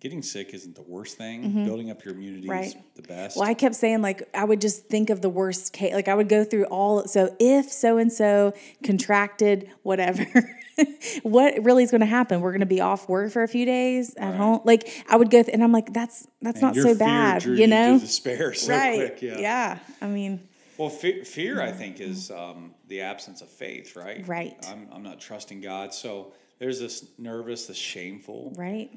getting 0.00 0.22
sick 0.22 0.52
isn't 0.54 0.74
the 0.74 0.82
worst 0.82 1.16
thing. 1.16 1.64
Building 1.64 1.90
up 1.90 2.04
your 2.04 2.14
immunity 2.14 2.48
is 2.48 2.74
Mm-hmm. 2.74 2.80
The 2.96 3.02
best. 3.02 3.36
Well, 3.36 3.48
I 3.48 3.54
kept 3.54 3.74
saying 3.74 4.02
like 4.02 4.28
I 4.34 4.44
would 4.44 4.60
just 4.60 4.86
think 4.86 5.10
of 5.10 5.20
the 5.20 5.28
worst 5.28 5.72
case. 5.72 5.94
Like 5.94 6.08
I 6.08 6.14
would 6.14 6.28
go 6.28 6.44
through 6.44 6.64
all. 6.64 7.06
So 7.06 7.34
if 7.40 7.70
so 7.72 7.98
and 7.98 8.12
so 8.12 8.54
contracted 8.84 9.70
whatever, 9.82 10.26
what 11.22 11.62
really 11.62 11.82
is 11.84 11.90
going 11.90 12.00
to 12.00 12.06
happen? 12.06 12.40
We're 12.40 12.52
going 12.52 12.60
to 12.60 12.66
be 12.66 12.80
off 12.80 13.08
work 13.08 13.32
for 13.32 13.42
a 13.42 13.48
few 13.48 13.64
days 13.66 14.14
at 14.16 14.34
home. 14.34 14.60
Like 14.64 15.04
I 15.08 15.16
would 15.16 15.30
go, 15.30 15.42
th- 15.42 15.52
and 15.52 15.62
I'm 15.62 15.72
like, 15.72 15.92
that's 15.92 16.26
that's 16.42 16.60
not 16.60 16.74
so 16.76 16.94
bad, 16.94 17.44
you 17.44 17.66
know? 17.66 17.98
despair 17.98 18.52
so 18.54 18.72
right? 18.72 18.96
quick. 18.96 19.22
Yeah. 19.22 19.38
yeah. 19.38 19.78
I 20.00 20.06
mean, 20.06 20.46
Well, 20.76 20.90
fe- 20.90 21.24
fear, 21.24 21.60
I 21.60 21.72
think, 21.72 22.00
is 22.00 22.30
um, 22.30 22.74
the 22.88 23.02
absence 23.02 23.40
of 23.42 23.48
faith, 23.48 23.96
right? 23.96 24.26
Right. 24.26 24.56
I'm, 24.68 24.88
I'm 24.92 25.02
not 25.02 25.20
trusting 25.20 25.60
God. 25.60 25.94
So 25.94 26.32
there's 26.58 26.80
this 26.80 27.06
nervous, 27.18 27.66
this 27.66 27.76
shameful. 27.76 28.52
right? 28.56 28.90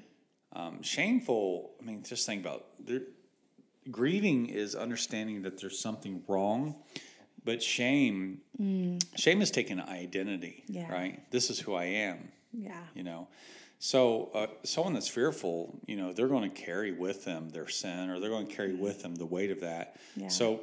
Um, 0.54 0.82
shameful, 0.82 1.72
I 1.82 1.86
mean, 1.86 2.04
just 2.04 2.26
think 2.26 2.42
about 2.42 2.66
there, 2.80 3.02
grieving 3.92 4.48
is 4.48 4.76
understanding 4.76 5.44
that 5.44 5.60
there's 5.60 5.80
something 5.80 6.24
wrong, 6.28 6.76
but 7.47 7.63
shame, 7.63 8.41
shame 9.15 9.41
is 9.41 9.49
taking 9.51 9.79
identity, 9.79 10.63
Mm. 10.69 10.75
Yeah. 10.75 10.91
right? 10.91 11.31
This 11.31 11.49
is 11.49 11.57
who 11.60 11.73
I 11.73 11.86
am, 11.86 12.17
Yeah. 12.53 12.83
you 12.93 13.03
know. 13.03 13.27
So 13.79 14.29
uh, 14.33 14.47
someone 14.63 14.93
that's 14.93 15.07
fearful, 15.07 15.79
you 15.88 15.95
know, 15.97 16.12
they're 16.13 16.27
going 16.27 16.49
to 16.51 16.55
carry 16.65 16.91
with 16.91 17.23
them 17.25 17.49
their 17.49 17.67
sin, 17.69 18.10
or 18.10 18.19
they're 18.19 18.29
going 18.38 18.47
to 18.47 18.55
carry 18.55 18.73
with 18.73 19.01
them 19.01 19.15
the 19.15 19.25
weight 19.25 19.51
of 19.51 19.62
that. 19.62 19.95
Yeah. 20.15 20.27
So 20.29 20.62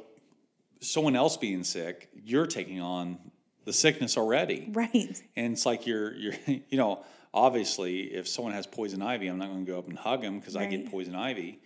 someone 0.81 1.15
else 1.15 1.37
being 1.37 1.63
sick, 1.63 2.09
you're 2.23 2.45
taking 2.47 2.79
on 2.81 3.17
the 3.63 3.73
sickness 3.73 4.15
already, 4.17 4.69
Right. 4.71 5.21
and 5.35 5.53
it's 5.53 5.65
like 5.65 5.87
you're 5.87 6.13
you're 6.13 6.35
you 6.71 6.77
know 6.77 7.03
obviously 7.33 8.13
if 8.13 8.27
someone 8.27 8.53
has 8.53 8.67
poison 8.67 9.01
ivy, 9.01 9.27
I'm 9.27 9.37
not 9.39 9.49
going 9.49 9.65
to 9.65 9.71
go 9.71 9.79
up 9.79 9.87
and 9.89 9.97
hug 9.97 10.21
them 10.21 10.39
because 10.39 10.55
I 10.55 10.65
get 10.67 10.89
poison 10.91 11.15
ivy. 11.15 11.59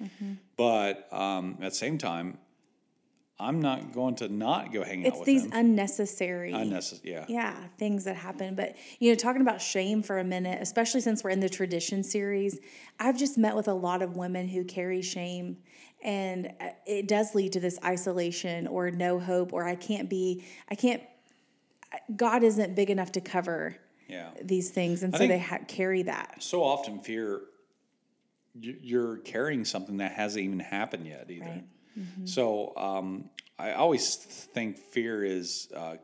But 0.56 1.12
um, 1.12 1.58
at 1.62 1.72
the 1.72 1.76
same 1.86 1.98
time, 1.98 2.38
I'm 3.42 3.62
not 3.62 3.94
going 3.94 4.16
to 4.16 4.28
not 4.28 4.74
go 4.74 4.84
hang 4.84 5.02
out 5.02 5.08
It's 5.08 5.18
with 5.20 5.26
these 5.26 5.44
them. 5.44 5.52
unnecessary. 5.54 6.52
Unnecessary, 6.52 7.12
yeah. 7.12 7.26
yeah 7.30 7.56
things 7.78 8.04
that 8.06 8.16
happen 8.16 8.56
but 8.56 8.76
you 9.00 9.10
know 9.12 9.16
talking 9.16 9.42
about 9.42 9.62
shame 9.62 10.02
for 10.04 10.20
a 10.20 10.24
minute 10.24 10.60
especially 10.62 11.02
since 11.02 11.24
we're 11.24 11.30
in 11.30 11.40
the 11.40 11.48
tradition 11.50 12.04
series 12.04 12.60
i've 13.00 13.18
just 13.18 13.38
met 13.38 13.56
with 13.56 13.68
a 13.68 13.74
lot 13.74 14.02
of 14.02 14.16
women 14.18 14.48
who 14.48 14.64
carry 14.66 15.02
shame 15.02 15.58
and 16.04 16.48
uh, 16.60 16.70
it 16.86 17.08
does 17.08 17.34
lead 17.36 17.54
to 17.54 17.60
this 17.60 17.80
isolation 17.84 18.68
or 18.68 18.92
no 18.92 19.20
hope 19.20 19.54
or 19.54 19.66
i 19.66 19.76
can't 19.76 20.10
be 20.10 20.44
i 20.70 20.76
can't 20.76 21.02
god 22.16 22.44
isn't 22.44 22.76
big 22.76 22.90
enough 22.90 23.12
to 23.14 23.22
cover 23.22 23.76
yeah. 24.08 24.30
these 24.44 24.70
things 24.72 25.04
and 25.04 25.16
so 25.16 25.26
they 25.28 25.40
ha- 25.40 25.60
carry 25.68 26.04
that 26.04 26.36
So 26.44 26.62
often, 26.64 27.00
fear 27.00 27.42
you- 28.60 28.78
you're 28.82 29.18
carrying 29.18 29.64
something 29.66 29.98
that 29.98 30.12
hasn't 30.14 30.44
even 30.44 30.60
happened 30.60 31.08
yet 31.08 31.28
either. 31.30 31.46
Right. 31.46 31.64
So 32.26 32.74
um, 32.78 33.30
I 33.58 33.74
always 33.74 34.16
think 34.16 34.78
fear 34.78 35.24
is 35.24 35.70
uh, 35.76 35.98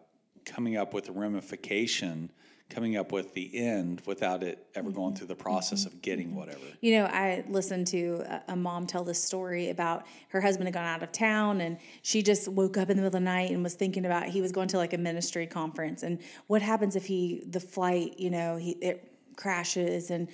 coming 0.45 0.77
up 0.77 0.93
with 0.93 1.09
a 1.09 1.11
ramification, 1.11 2.31
coming 2.69 2.97
up 2.97 3.11
with 3.11 3.33
the 3.33 3.57
end 3.57 4.01
without 4.05 4.43
it 4.43 4.65
ever 4.75 4.89
going 4.89 5.15
through 5.15 5.27
the 5.27 5.35
process 5.35 5.85
of 5.85 6.01
getting 6.01 6.35
whatever. 6.35 6.59
You 6.81 6.97
know, 6.97 7.05
I 7.05 7.45
listened 7.47 7.87
to 7.87 8.23
a, 8.27 8.53
a 8.53 8.55
mom 8.55 8.87
tell 8.87 9.03
this 9.03 9.23
story 9.23 9.69
about 9.69 10.05
her 10.29 10.41
husband 10.41 10.67
had 10.67 10.73
gone 10.73 10.85
out 10.85 11.03
of 11.03 11.11
town 11.11 11.61
and 11.61 11.77
she 12.01 12.23
just 12.23 12.47
woke 12.47 12.77
up 12.77 12.89
in 12.89 12.97
the 12.97 13.03
middle 13.03 13.07
of 13.07 13.13
the 13.13 13.19
night 13.19 13.51
and 13.51 13.63
was 13.63 13.75
thinking 13.75 14.05
about 14.05 14.25
he 14.25 14.41
was 14.41 14.51
going 14.51 14.67
to 14.69 14.77
like 14.77 14.93
a 14.93 14.97
ministry 14.97 15.47
conference. 15.47 16.03
And 16.03 16.19
what 16.47 16.61
happens 16.61 16.95
if 16.95 17.05
he 17.05 17.43
the 17.47 17.59
flight, 17.59 18.19
you 18.19 18.29
know, 18.29 18.57
he 18.57 18.71
it 18.71 19.14
crashes 19.35 20.09
and 20.11 20.27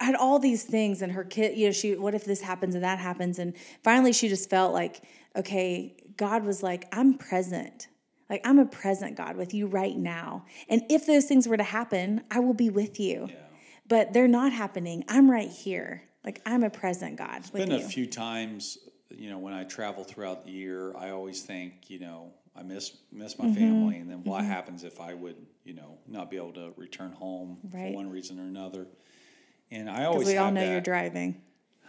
had 0.00 0.14
all 0.14 0.38
these 0.38 0.64
things 0.64 1.02
and 1.02 1.12
her 1.12 1.24
kid, 1.24 1.56
you 1.56 1.66
know, 1.66 1.72
she 1.72 1.96
what 1.96 2.14
if 2.14 2.24
this 2.24 2.40
happens 2.40 2.74
and 2.74 2.84
that 2.84 2.98
happens 2.98 3.38
and 3.38 3.54
finally 3.82 4.12
she 4.12 4.28
just 4.28 4.50
felt 4.50 4.72
like 4.72 5.02
okay, 5.34 5.96
God 6.16 6.44
was 6.44 6.62
like, 6.62 6.86
I'm 6.92 7.14
present. 7.14 7.88
Like 8.28 8.42
I'm 8.44 8.58
a 8.58 8.66
present 8.66 9.16
God 9.16 9.36
with 9.36 9.54
you 9.54 9.66
right 9.66 9.96
now. 9.96 10.44
And 10.68 10.82
if 10.90 11.06
those 11.06 11.24
things 11.24 11.48
were 11.48 11.56
to 11.56 11.62
happen, 11.62 12.22
I 12.30 12.40
will 12.40 12.54
be 12.54 12.70
with 12.70 13.00
you 13.00 13.28
but 13.92 14.14
they're 14.14 14.28
not 14.28 14.52
happening. 14.52 15.04
I'm 15.06 15.30
right 15.30 15.50
here. 15.50 16.02
Like 16.24 16.40
I'm 16.46 16.62
a 16.62 16.70
present 16.70 17.16
God 17.16 17.42
with 17.52 17.68
been 17.68 17.72
you. 17.72 17.84
a 17.84 17.88
few 17.88 18.06
times, 18.06 18.78
you 19.10 19.28
know, 19.28 19.38
when 19.38 19.52
I 19.52 19.64
travel 19.64 20.02
throughout 20.02 20.44
the 20.44 20.50
year, 20.50 20.96
I 20.96 21.10
always 21.10 21.42
think, 21.42 21.90
you 21.90 21.98
know, 21.98 22.32
I 22.56 22.62
miss 22.62 22.96
miss 23.10 23.34
Mm-hmm. 23.34 23.48
my 23.48 23.54
family, 23.54 23.96
and 23.98 24.10
then 24.10 24.22
what 24.24 24.44
happens 24.44 24.84
if 24.84 25.00
I 25.00 25.14
would, 25.14 25.36
you 25.64 25.74
know, 25.74 25.98
not 26.06 26.30
be 26.30 26.36
able 26.36 26.52
to 26.52 26.72
return 26.76 27.12
home 27.12 27.58
Right. 27.72 27.88
for 27.90 27.96
one 27.96 28.10
reason 28.10 28.38
or 28.38 28.42
another. 28.44 28.86
And 29.70 29.88
I 29.88 30.04
always 30.04 30.26
we 30.26 30.36
all 30.36 30.50
know 30.50 30.60
that, 30.60 30.70
you're 30.70 30.80
driving. 30.82 31.40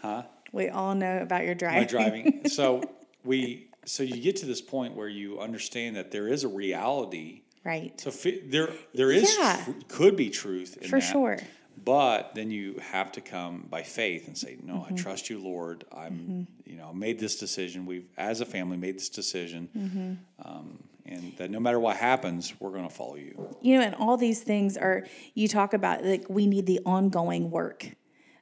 huh? 0.02 0.24
We 0.54 0.70
all 0.70 0.96
know 0.96 1.18
about 1.20 1.44
your 1.46 1.56
driving. 1.56 1.80
My 1.80 1.86
driving. 1.86 2.42
so 2.48 2.82
we, 3.26 3.70
so 3.86 4.04
you 4.04 4.22
get 4.22 4.38
to 4.38 4.46
this 4.46 4.62
point 4.62 4.96
where 4.96 5.10
you 5.10 5.40
understand 5.42 5.96
that 5.98 6.12
there 6.12 6.28
is 6.30 6.44
a 6.46 6.48
reality. 6.48 7.42
right. 7.66 8.00
So 8.00 8.10
there, 8.46 8.70
there 8.94 9.12
is 9.12 9.36
Yeah. 9.38 9.66
could 9.90 10.16
be 10.16 10.30
truth 10.30 10.78
in 10.82 10.88
For 10.90 11.00
that. 11.00 11.12
sure. 11.12 11.40
But 11.84 12.34
then 12.36 12.50
you 12.52 12.80
have 12.92 13.12
to 13.14 13.22
come 13.22 13.66
by 13.70 13.84
faith 13.84 14.28
and 14.28 14.38
say, 14.38 14.58
"No, 14.64 14.74
Mm-hmm. 14.76 14.94
I 14.94 14.98
trust 14.98 15.30
you, 15.30 15.40
Lord. 15.40 15.84
I'm, 15.92 16.48
you 16.66 16.76
know, 16.78 16.94
made 16.94 17.20
this 17.20 17.38
decision. 17.38 17.86
We've, 17.86 18.08
as 18.18 18.42
a 18.42 18.46
family, 18.46 18.78
made 18.78 18.96
this 18.96 19.10
decision, 19.10 19.70
Mm-hmm. 19.78 20.48
um, 20.48 20.84
and 21.06 21.36
that 21.38 21.52
no 21.52 21.60
matter 21.60 21.80
what 21.80 21.98
happens, 21.98 22.54
we're 22.60 22.72
going 22.72 22.88
to 22.88 22.94
follow 22.94 23.16
you." 23.16 23.58
You 23.62 23.78
know, 23.80 23.86
and 23.86 23.96
all 23.96 24.16
these 24.18 24.42
things 24.44 24.78
are 24.78 25.06
you 25.34 25.48
talk 25.48 25.74
about 25.74 26.06
like 26.06 26.26
we 26.30 26.48
need 26.48 26.66
the 26.66 26.80
ongoing 26.86 27.52
work 27.52 27.86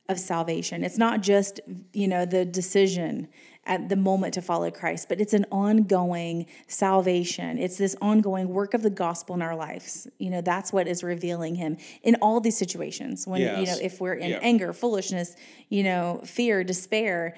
of 0.10 0.20
salvation. 0.20 0.84
It's 0.84 0.98
not 0.98 1.22
just, 1.22 1.62
you 1.94 2.08
know, 2.08 2.26
the 2.26 2.44
decision 2.44 3.30
at 3.65 3.89
the 3.89 3.95
moment 3.95 4.34
to 4.34 4.41
follow 4.41 4.71
Christ, 4.71 5.08
but 5.08 5.21
it's 5.21 5.34
an 5.34 5.45
ongoing 5.52 6.47
salvation. 6.67 7.60
It's 7.60 7.78
this 7.78 7.95
ongoing 8.02 8.50
work 8.50 8.74
of 8.74 8.82
the 8.82 8.89
gospel 8.89 9.36
in 9.36 9.41
our 9.41 9.56
lives. 9.56 10.08
You 10.17 10.32
know, 10.32 10.41
that's 10.41 10.74
what 10.74 10.88
is 10.88 11.04
revealing 11.04 11.56
him 11.56 11.78
in 12.02 12.15
all 12.21 12.39
these 12.39 12.58
situations. 12.58 13.28
When, 13.28 13.41
you 13.41 13.65
know, 13.65 13.78
if 13.82 14.02
we're 14.02 14.15
in 14.15 14.32
Yeah. 14.32 14.39
anger, 14.41 14.74
foolishness, 14.74 15.36
you 15.69 15.84
know, 15.84 16.21
fear, 16.26 16.63
despair, 16.63 17.36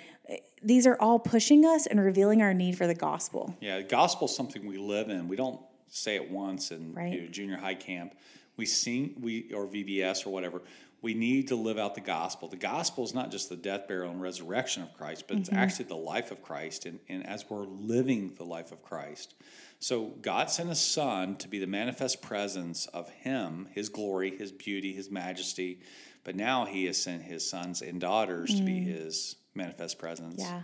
these 0.61 0.87
are 0.87 0.95
all 1.01 1.19
pushing 1.19 1.65
us 1.65 1.87
and 1.87 1.99
revealing 1.99 2.41
our 2.41 2.53
need 2.53 2.77
for 2.77 2.87
the 2.87 2.95
gospel. 2.95 3.53
Yeah, 3.59 3.77
the 3.77 3.83
gospel 3.83 4.25
is 4.27 4.35
something 4.35 4.65
we 4.65 4.77
live 4.77 5.09
in. 5.09 5.27
We 5.27 5.35
don't 5.35 5.59
say 5.89 6.15
it 6.15 6.31
once 6.31 6.71
in 6.71 6.93
Right. 6.93 7.13
you 7.13 7.21
know, 7.23 7.27
junior 7.27 7.57
high 7.57 7.75
camp. 7.75 8.15
We 8.55 8.65
sing, 8.65 9.15
we 9.19 9.51
or 9.53 9.67
VBS 9.67 10.25
or 10.25 10.29
whatever. 10.29 10.61
We 11.03 11.13
need 11.13 11.49
to 11.49 11.55
live 11.55 11.77
out 11.77 11.95
the 11.95 12.01
gospel. 12.01 12.47
The 12.47 12.55
gospel 12.55 13.03
is 13.03 13.13
not 13.13 13.29
just 13.29 13.49
the 13.49 13.57
death, 13.57 13.89
burial, 13.89 14.09
and 14.09 14.21
resurrection 14.21 14.83
of 14.83 14.93
Christ, 14.93 15.25
but 15.27 15.37
it's 15.37 15.49
mm-hmm. 15.49 15.59
actually 15.59 15.85
the 15.85 15.95
life 15.95 16.31
of 16.31 16.41
Christ. 16.41 16.85
And, 16.85 16.99
and 17.09 17.27
as 17.27 17.45
we're 17.49 17.65
living 17.65 18.33
the 18.37 18.45
life 18.45 18.71
of 18.71 18.81
Christ, 18.81 19.35
so 19.79 20.13
God 20.21 20.49
sent 20.49 20.69
His 20.69 20.79
Son 20.79 21.35
to 21.35 21.49
be 21.49 21.59
the 21.59 21.67
manifest 21.67 22.21
presence 22.21 22.87
of 22.87 23.09
Him, 23.09 23.67
His 23.73 23.89
glory, 23.89 24.35
His 24.37 24.53
beauty, 24.53 24.93
His 24.93 25.11
majesty. 25.11 25.81
But 26.23 26.37
now 26.37 26.63
He 26.63 26.85
has 26.85 27.03
sent 27.03 27.21
His 27.21 27.47
sons 27.47 27.81
and 27.81 27.99
daughters 27.99 28.55
to 28.55 28.61
be 28.63 28.79
mm. 28.79 28.85
His 28.85 29.35
manifest 29.53 29.99
presence. 29.99 30.39
Yeah. 30.39 30.61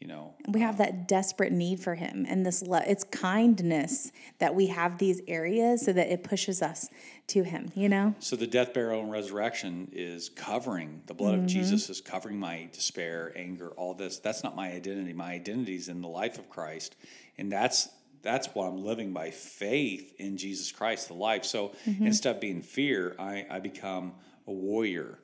You 0.00 0.08
know, 0.08 0.34
We 0.48 0.60
have 0.60 0.76
that 0.78 1.08
desperate 1.08 1.52
need 1.52 1.80
for 1.80 1.94
him 1.94 2.26
and 2.28 2.44
this 2.44 2.62
love. 2.62 2.82
It's 2.86 3.04
kindness 3.04 4.12
that 4.38 4.54
we 4.54 4.66
have 4.66 4.98
these 4.98 5.22
areas 5.26 5.82
so 5.82 5.94
that 5.94 6.08
it 6.08 6.22
pushes 6.22 6.60
us 6.60 6.90
to 7.28 7.42
him, 7.42 7.70
you 7.74 7.88
know? 7.88 8.14
So 8.18 8.36
the 8.36 8.46
death, 8.46 8.74
burial, 8.74 9.00
and 9.00 9.10
resurrection 9.10 9.88
is 9.92 10.28
covering 10.28 11.00
the 11.06 11.14
blood 11.14 11.34
of 11.34 11.40
mm-hmm. 11.40 11.46
Jesus 11.46 11.88
is 11.88 12.02
covering 12.02 12.38
my 12.38 12.68
despair, 12.72 13.32
anger, 13.34 13.68
all 13.76 13.94
this. 13.94 14.18
That's 14.18 14.44
not 14.44 14.54
my 14.54 14.72
identity. 14.72 15.14
My 15.14 15.32
identity 15.32 15.76
is 15.76 15.88
in 15.88 16.02
the 16.02 16.08
life 16.08 16.38
of 16.38 16.50
Christ, 16.50 16.96
and 17.38 17.50
that's 17.50 17.88
that's 18.24 18.48
what 18.54 18.66
I'm 18.66 18.82
living 18.82 19.12
by 19.12 19.30
faith 19.30 20.14
in 20.18 20.38
Jesus 20.38 20.72
Christ, 20.72 21.08
the 21.08 21.14
life. 21.14 21.44
So 21.44 21.72
mm-hmm. 21.86 22.06
instead 22.06 22.34
of 22.34 22.40
being 22.40 22.62
fear, 22.62 23.14
I, 23.18 23.46
I 23.50 23.60
become 23.60 24.14
a 24.46 24.52
warrior. 24.52 25.18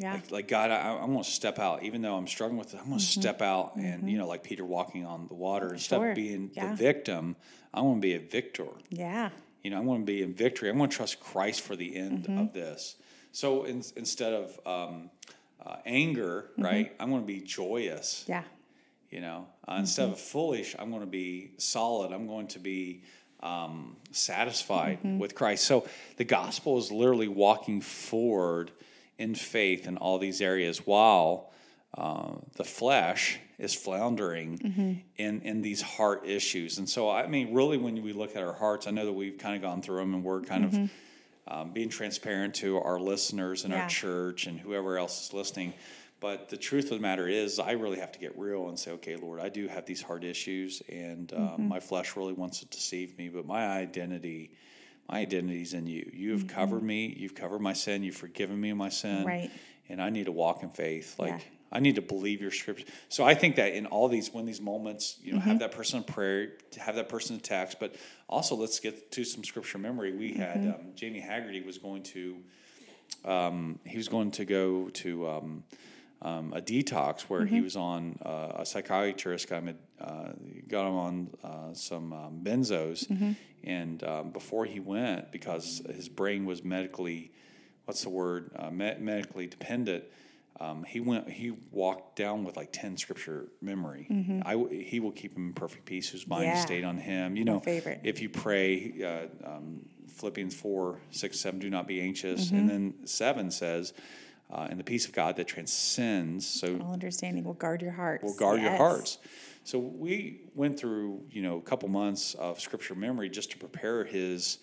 Yeah. 0.00 0.14
Like, 0.14 0.30
like 0.30 0.48
God, 0.48 0.70
I, 0.70 0.92
I'm 1.02 1.12
going 1.12 1.22
to 1.24 1.30
step 1.30 1.58
out, 1.58 1.82
even 1.82 2.00
though 2.02 2.16
I'm 2.16 2.26
struggling 2.26 2.58
with 2.58 2.72
it. 2.74 2.80
I'm 2.80 2.86
going 2.88 2.98
to 2.98 3.04
step 3.04 3.42
out, 3.42 3.76
and 3.76 4.10
you 4.10 4.16
know, 4.18 4.26
like 4.26 4.42
Peter 4.42 4.64
walking 4.64 5.04
on 5.04 5.26
the 5.28 5.34
water. 5.34 5.72
Instead 5.72 5.96
Sure. 5.98 6.10
of 6.10 6.14
being 6.16 6.50
Yeah. 6.54 6.70
the 6.70 6.74
victim, 6.76 7.36
I 7.74 7.82
want 7.82 7.98
to 7.98 8.00
be 8.00 8.14
a 8.14 8.18
victor. 8.18 8.66
Yeah. 8.88 9.30
You 9.62 9.70
know, 9.70 9.76
I 9.76 9.80
want 9.80 10.00
to 10.00 10.06
be 10.06 10.22
in 10.22 10.32
victory. 10.32 10.70
I 10.70 10.72
want 10.72 10.90
to 10.90 10.96
trust 10.96 11.20
Christ 11.20 11.60
for 11.60 11.76
the 11.76 11.94
end 11.96 12.24
Mm-hmm. 12.24 12.38
of 12.38 12.52
this. 12.54 12.96
So 13.32 13.64
in, 13.64 13.82
instead 13.94 14.32
of 14.32 14.58
um, 14.66 15.10
uh, 15.64 15.76
anger, 15.84 16.50
right, 16.56 16.92
I'm 16.98 17.10
going 17.10 17.20
to 17.22 17.26
be 17.26 17.40
joyous. 17.40 18.24
Yeah. 18.26 18.42
You 19.10 19.20
know, 19.20 19.46
uh, 19.68 19.74
instead 19.80 20.08
of 20.08 20.18
foolish, 20.18 20.74
I'm 20.78 20.88
going 20.90 21.02
to 21.02 21.06
be 21.06 21.50
solid. 21.58 22.12
I'm 22.12 22.26
going 22.26 22.46
to 22.48 22.58
be 22.58 23.02
um, 23.40 23.96
satisfied 24.12 24.98
with 25.18 25.34
Christ. 25.34 25.64
So 25.64 25.86
the 26.16 26.24
gospel 26.24 26.78
is 26.78 26.90
literally 26.92 27.28
walking 27.28 27.80
forward 27.80 28.70
in 29.20 29.34
faith 29.34 29.86
in 29.86 29.96
all 29.98 30.18
these 30.18 30.40
areas 30.40 30.86
while 30.86 31.50
uh, 31.96 32.32
the 32.56 32.64
flesh 32.64 33.38
is 33.58 33.74
floundering 33.74 34.58
in, 35.18 35.42
in 35.42 35.60
these 35.62 35.82
heart 35.82 36.22
issues. 36.26 36.78
And 36.78 36.88
so, 36.88 37.10
I 37.10 37.26
mean, 37.26 37.52
really, 37.52 37.76
when 37.76 38.02
we 38.02 38.12
look 38.12 38.34
at 38.36 38.42
our 38.42 38.54
hearts, 38.54 38.86
I 38.86 38.90
know 38.90 39.04
that 39.04 39.12
we've 39.12 39.38
kind 39.38 39.54
of 39.56 39.62
gone 39.62 39.82
through 39.82 39.98
them 39.98 40.14
and 40.14 40.24
we're 40.24 40.40
kind 40.42 40.64
of 40.64 40.90
um, 41.48 41.72
being 41.72 41.88
transparent 41.90 42.54
to 42.56 42.78
our 42.78 42.98
listeners 42.98 43.64
and 43.64 43.72
Yeah. 43.72 43.82
our 43.82 43.88
church 43.88 44.46
and 44.46 44.58
whoever 44.58 44.96
else 44.98 45.26
is 45.26 45.32
listening. 45.34 45.74
But 46.20 46.48
the 46.48 46.56
truth 46.56 46.84
of 46.92 46.98
the 46.98 47.02
matter 47.10 47.26
is, 47.28 47.58
I 47.58 47.72
really 47.72 47.98
have 47.98 48.12
to 48.12 48.18
get 48.18 48.38
real 48.38 48.68
and 48.68 48.78
say, 48.78 48.90
okay, 48.92 49.16
Lord, 49.16 49.40
I 49.40 49.48
do 49.48 49.66
have 49.68 49.84
these 49.86 50.02
heart 50.02 50.22
issues, 50.24 50.82
and 50.88 51.32
um, 51.32 51.40
Mm-hmm. 51.40 51.68
my 51.68 51.80
flesh 51.80 52.16
really 52.16 52.34
wants 52.34 52.60
to 52.60 52.66
deceive 52.66 53.16
me, 53.18 53.28
but 53.30 53.46
my 53.46 53.66
identity, 53.66 54.52
my 55.10 55.18
identity's 55.18 55.74
in 55.74 55.86
you. 55.86 56.10
You 56.12 56.32
have 56.32 56.40
Mm-hmm. 56.44 56.48
covered 56.56 56.82
me. 56.82 57.14
You've 57.18 57.34
covered 57.34 57.60
my 57.60 57.72
sin. 57.72 58.02
You've 58.02 58.16
forgiven 58.16 58.60
me 58.60 58.70
of 58.70 58.76
my 58.76 58.88
sin. 58.90 59.26
Right. 59.26 59.50
And 59.88 60.00
I 60.00 60.10
need 60.10 60.26
to 60.26 60.32
walk 60.32 60.62
in 60.62 60.70
faith. 60.70 61.16
Like 61.18 61.32
Yeah. 61.32 61.38
I 61.72 61.78
need 61.80 61.94
to 61.96 62.02
believe 62.02 62.40
your 62.40 62.50
scripture. 62.50 62.84
So 63.08 63.24
I 63.24 63.34
think 63.34 63.56
that 63.56 63.74
in 63.74 63.86
all 63.86 64.08
these, 64.08 64.32
when 64.34 64.44
these 64.44 64.60
moments, 64.60 65.18
you 65.22 65.32
know, 65.32 65.38
Mm-hmm. 65.38 65.48
have 65.50 65.58
that 65.60 65.72
person 65.72 65.98
in 65.98 66.04
prayer, 66.04 66.52
to 66.72 66.80
have 66.80 66.96
that 66.96 67.08
person 67.08 67.36
in 67.36 67.40
text, 67.40 67.78
but 67.80 67.94
also 68.28 68.54
let's 68.56 68.80
get 68.80 69.12
to 69.12 69.24
some 69.24 69.44
scripture 69.44 69.78
memory. 69.78 70.12
We 70.12 70.32
had 70.32 70.58
Mm-hmm. 70.58 70.70
um, 70.70 70.92
Jamie 70.96 71.20
Haggerty 71.20 71.62
was 71.62 71.78
going 71.78 72.02
to, 72.14 72.36
um, 73.24 73.78
he 73.84 73.96
was 73.96 74.08
going 74.08 74.30
to 74.32 74.44
go 74.44 74.88
to 74.90 75.28
um, 75.28 75.64
um, 76.22 76.52
a 76.54 76.60
detox 76.60 77.22
where 77.22 77.40
Mm-hmm. 77.42 77.54
he 77.54 77.60
was 77.62 77.76
on 77.76 78.18
uh, 78.24 78.52
a 78.56 78.66
psychiatrist 78.66 79.48
got 79.48 79.62
him, 79.62 79.78
uh, 80.00 80.30
got 80.68 80.86
him 80.88 80.94
on 80.94 81.30
uh, 81.42 81.72
some 81.74 82.12
um, 82.12 82.40
benzos, 82.42 83.06
Mm-hmm. 83.08 83.32
and 83.64 84.04
um, 84.04 84.30
before 84.30 84.64
he 84.66 84.80
went, 84.80 85.32
because 85.32 85.82
his 85.94 86.08
brain 86.08 86.44
was 86.44 86.62
medically, 86.64 87.32
what's 87.86 88.02
the 88.02 88.10
word, 88.10 88.50
uh, 88.56 88.70
me- 88.70 88.96
medically 88.98 89.46
dependent. 89.46 90.04
Um, 90.60 90.84
he 90.84 91.00
went. 91.00 91.26
He 91.30 91.52
walked 91.70 92.16
down 92.16 92.44
with 92.44 92.54
like 92.58 92.68
ten 92.70 92.98
scripture 92.98 93.48
memory. 93.62 94.06
I 94.44 94.52
w 94.52 94.68
he 94.68 95.00
will 95.00 95.12
keep 95.12 95.34
him 95.34 95.46
in 95.48 95.52
perfect 95.54 95.86
peace, 95.86 96.06
whose 96.10 96.26
mind 96.26 96.44
Mm-hmm. 96.48 96.56
Yeah. 96.56 96.60
stayed 96.60 96.84
on 96.84 96.98
him. 96.98 97.34
You 97.36 97.46
know, 97.46 97.60
favorite. 97.60 98.00
if 98.04 98.20
you 98.20 98.28
pray, 98.28 98.92
uh, 99.02 99.48
um, 99.52 99.86
Philippians 100.08 100.54
4, 100.54 101.00
6, 101.12 101.40
7, 101.40 101.60
do 101.60 101.70
not 101.70 101.86
be 101.88 102.02
anxious. 102.02 102.48
Mm-hmm. 102.48 102.56
And 102.58 102.68
then 102.68 102.94
7 103.06 103.50
says, 103.50 103.94
uh, 104.52 104.68
and 104.70 104.78
the 104.78 104.84
peace 104.84 105.06
of 105.06 105.12
God 105.12 105.36
that 105.36 105.46
transcends, 105.46 106.46
so 106.46 106.78
All 106.80 106.92
understanding 106.92 107.44
will 107.44 107.54
guard 107.54 107.82
your 107.82 107.92
hearts. 107.92 108.24
will 108.24 108.36
guard 108.36 108.60
your 108.60 108.76
hearts. 108.76 109.18
So 109.64 109.78
we 109.78 110.40
went 110.54 110.78
through, 110.78 111.22
you 111.30 111.42
know, 111.42 111.58
a 111.58 111.62
couple 111.62 111.88
months 111.88 112.34
of 112.34 112.60
scripture 112.60 112.94
memory 112.94 113.28
just 113.28 113.50
to 113.52 113.58
prepare 113.58 114.04
his 114.04 114.58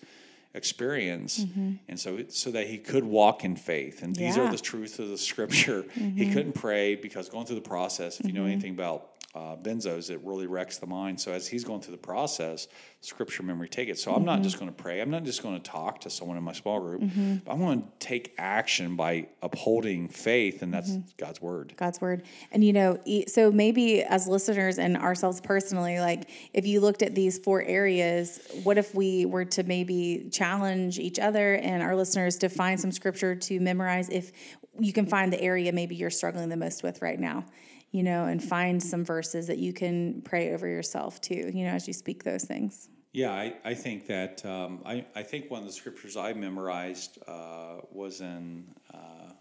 experience. 0.54 1.44
Mm-hmm. 1.44 1.72
And 1.88 1.98
so 1.98 2.16
it, 2.16 2.32
so 2.32 2.50
that 2.50 2.66
he 2.66 2.78
could 2.78 3.04
walk 3.04 3.44
in 3.44 3.56
faith. 3.56 4.02
And 4.02 4.14
these 4.14 4.36
are 4.36 4.50
the 4.50 4.58
truths 4.58 4.98
of 4.98 5.08
the 5.08 5.18
scripture. 5.18 5.84
He 5.94 6.00
mm-hmm. 6.00 6.32
couldn't 6.32 6.54
pray 6.54 6.94
because 6.94 7.28
going 7.28 7.46
through 7.46 7.56
the 7.56 7.68
process 7.68 8.20
if 8.20 8.26
you 8.26 8.32
know 8.32 8.40
mm-hmm. 8.40 8.52
anything 8.52 8.72
about 8.72 9.10
uh, 9.34 9.56
benzos 9.56 10.10
it 10.10 10.20
really 10.24 10.46
wrecks 10.46 10.78
the 10.78 10.86
mind. 10.86 11.20
So 11.20 11.32
as 11.32 11.46
he's 11.46 11.62
going 11.62 11.82
through 11.82 11.92
the 11.92 11.98
process 11.98 12.66
scripture 13.00 13.42
memory 13.42 13.68
take 13.68 13.88
it. 13.88 13.98
So 13.98 14.12
i'm 14.12 14.24
not 14.24 14.36
mm-hmm. 14.36 14.44
just 14.44 14.58
going 14.58 14.70
to 14.70 14.82
pray. 14.82 15.00
I'm 15.00 15.10
not 15.10 15.22
just 15.22 15.42
going 15.42 15.54
to 15.54 15.70
talk 15.70 16.00
to 16.00 16.10
someone 16.10 16.36
in 16.36 16.42
my 16.42 16.52
small 16.52 16.80
group. 16.80 17.02
Mm-hmm. 17.02 17.36
But 17.44 17.52
i'm 17.52 17.58
going 17.58 17.82
to 17.82 17.88
take 17.98 18.34
action 18.38 18.96
by 18.96 19.28
upholding 19.42 20.08
faith 20.08 20.62
and 20.62 20.72
that's 20.72 20.90
mm-hmm. 20.90 21.08
god's 21.18 21.42
word. 21.42 21.74
God's 21.76 22.00
word. 22.00 22.22
And 22.52 22.64
you 22.64 22.72
know, 22.72 22.98
so 23.26 23.52
maybe 23.52 24.02
as 24.02 24.26
listeners 24.26 24.78
and 24.78 24.96
ourselves 24.96 25.40
personally, 25.40 26.00
like 26.00 26.30
if 26.54 26.66
you 26.66 26.80
looked 26.80 27.02
at 27.02 27.14
these 27.14 27.38
four 27.38 27.62
areas, 27.62 28.40
what 28.62 28.78
if 28.78 28.94
we 28.94 29.26
were 29.26 29.44
to 29.44 29.62
maybe 29.62 30.28
challenge 30.32 30.98
each 30.98 31.18
other 31.18 31.54
and 31.54 31.82
our 31.82 31.94
listeners 31.94 32.38
to 32.38 32.48
find 32.48 32.80
some 32.80 32.90
scripture 32.90 33.34
to 33.34 33.60
memorize 33.60 34.08
if 34.08 34.32
you 34.80 34.92
can 34.92 35.06
find 35.06 35.32
the 35.32 35.40
area 35.40 35.72
maybe 35.72 35.94
you're 35.94 36.10
struggling 36.10 36.48
the 36.48 36.56
most 36.56 36.82
with 36.82 37.02
right 37.02 37.18
now, 37.18 37.44
you 37.90 38.02
know, 38.02 38.26
and 38.26 38.42
find 38.42 38.82
some 38.82 39.04
verses 39.04 39.46
that 39.46 39.58
you 39.58 39.72
can 39.72 40.20
pray 40.22 40.52
over 40.52 40.66
yourself 40.66 41.20
too, 41.20 41.50
you 41.54 41.64
know, 41.64 41.70
as 41.70 41.86
you 41.86 41.94
speak 41.94 42.22
those 42.24 42.44
things. 42.44 42.88
Yeah, 43.12 43.32
I, 43.32 43.54
I 43.64 43.74
think 43.74 44.06
that 44.06 44.44
um, 44.44 44.80
I, 44.84 45.04
I 45.16 45.22
think 45.22 45.50
one 45.50 45.60
of 45.60 45.66
the 45.66 45.72
scriptures 45.72 46.16
I 46.16 46.34
memorized 46.34 47.18
uh, 47.26 47.76
was 47.90 48.20
in 48.20 48.66
uh, 48.92 49.32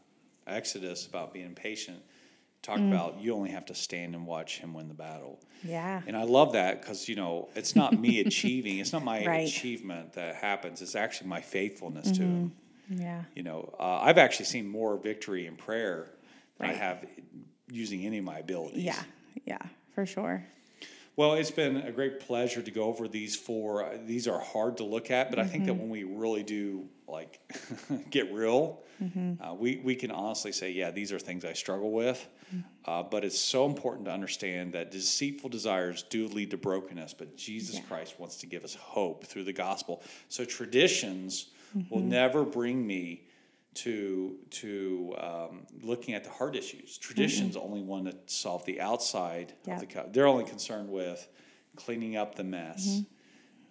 Exodus 0.48 1.06
about 1.06 1.34
being 1.34 1.54
patient. 1.54 2.02
Talk 2.64 2.80
about 2.80 3.22
you 3.22 3.34
only 3.34 3.52
have 3.52 3.66
to 3.68 3.76
stand 3.76 4.14
and 4.16 4.26
watch 4.26 4.58
him 4.60 4.74
win 4.74 4.88
the 4.90 4.94
battle. 4.94 5.40
Yeah. 5.64 6.02
And 6.06 6.18
I 6.18 6.24
love 6.24 6.54
that 6.54 6.82
because, 6.82 7.08
you 7.08 7.16
know, 7.16 7.50
it's 7.56 7.76
not 7.76 7.98
me 7.98 8.20
achieving, 8.26 8.80
it's 8.80 8.92
not 8.92 9.04
my 9.04 9.26
Right. 9.26 9.48
achievement 9.48 10.14
that 10.14 10.36
happens, 10.36 10.82
it's 10.82 10.96
actually 10.96 11.30
my 11.30 11.40
faithfulness 11.40 12.12
to 12.12 12.24
him. 12.24 12.52
Yeah. 12.90 13.24
You 13.36 13.44
know, 13.44 13.74
uh, 13.80 14.00
I've 14.02 14.18
actually 14.18 14.46
seen 14.48 14.68
more 14.68 14.98
victory 14.98 15.46
in 15.46 15.56
prayer 15.56 16.10
than 16.58 16.70
I 16.70 16.74
have 16.74 17.06
using 17.70 18.06
any 18.06 18.20
of 18.20 18.26
my 18.26 18.40
abilities. 18.40 18.84
Yeah. 18.84 19.02
Yeah. 19.46 19.62
For 19.94 20.06
sure. 20.06 20.46
Well, 21.18 21.34
it's 21.34 21.50
been 21.50 21.78
a 21.78 21.92
great 21.92 22.20
pleasure 22.20 22.62
to 22.62 22.70
go 22.70 22.84
over 22.84 23.08
these 23.08 23.36
four. 23.36 23.92
These 24.06 24.28
are 24.28 24.40
hard 24.40 24.78
to 24.78 24.84
look 24.84 25.10
at, 25.10 25.32
but 25.32 25.40
I 25.40 25.48
think 25.48 25.66
that 25.66 25.74
when 25.74 25.90
we 25.90 26.04
really 26.04 26.44
do 26.44 26.88
like 27.08 27.40
get 28.12 28.32
real, 28.32 28.84
uh, 29.42 29.56
we 29.56 29.82
we 29.84 29.96
can 29.96 30.12
honestly 30.12 30.52
say, 30.52 30.70
yeah, 30.70 30.92
these 30.92 31.12
are 31.12 31.18
things 31.18 31.44
I 31.44 31.54
struggle 31.54 31.92
with. 31.92 32.24
Uh, 32.86 33.02
but 33.02 33.26
it's 33.26 33.40
so 33.40 33.66
important 33.66 34.06
to 34.06 34.12
understand 34.12 34.74
that 34.74 34.92
deceitful 34.92 35.50
desires 35.50 36.04
do 36.04 36.28
lead 36.28 36.52
to 36.52 36.58
brokenness, 36.58 37.16
but 37.16 37.36
Jesus 37.36 37.82
Christ 37.88 38.20
wants 38.20 38.38
to 38.38 38.46
give 38.46 38.64
us 38.64 38.76
hope 38.76 39.26
through 39.26 39.44
the 39.44 39.54
gospel. 39.54 40.04
So 40.30 40.46
traditions 40.46 41.48
will 41.90 42.00
never 42.00 42.46
bring 42.46 42.86
me 42.86 43.27
to 43.84 44.36
to 44.50 45.16
um, 45.20 45.62
looking 45.82 46.14
at 46.14 46.24
the 46.24 46.30
heart 46.30 46.56
issues. 46.56 46.98
Traditions 46.98 47.56
only 47.58 47.82
want 47.82 48.06
to 48.06 48.16
solve 48.34 48.66
the 48.66 48.80
outside 48.82 49.54
Yeah. 49.66 49.76
of 49.76 49.80
the 49.82 49.86
cup. 49.86 50.14
They're 50.14 50.28
only 50.28 50.46
concerned 50.46 50.90
with 50.90 51.28
cleaning 51.76 52.16
up 52.18 52.36
the 52.36 52.44
mess, 52.44 53.02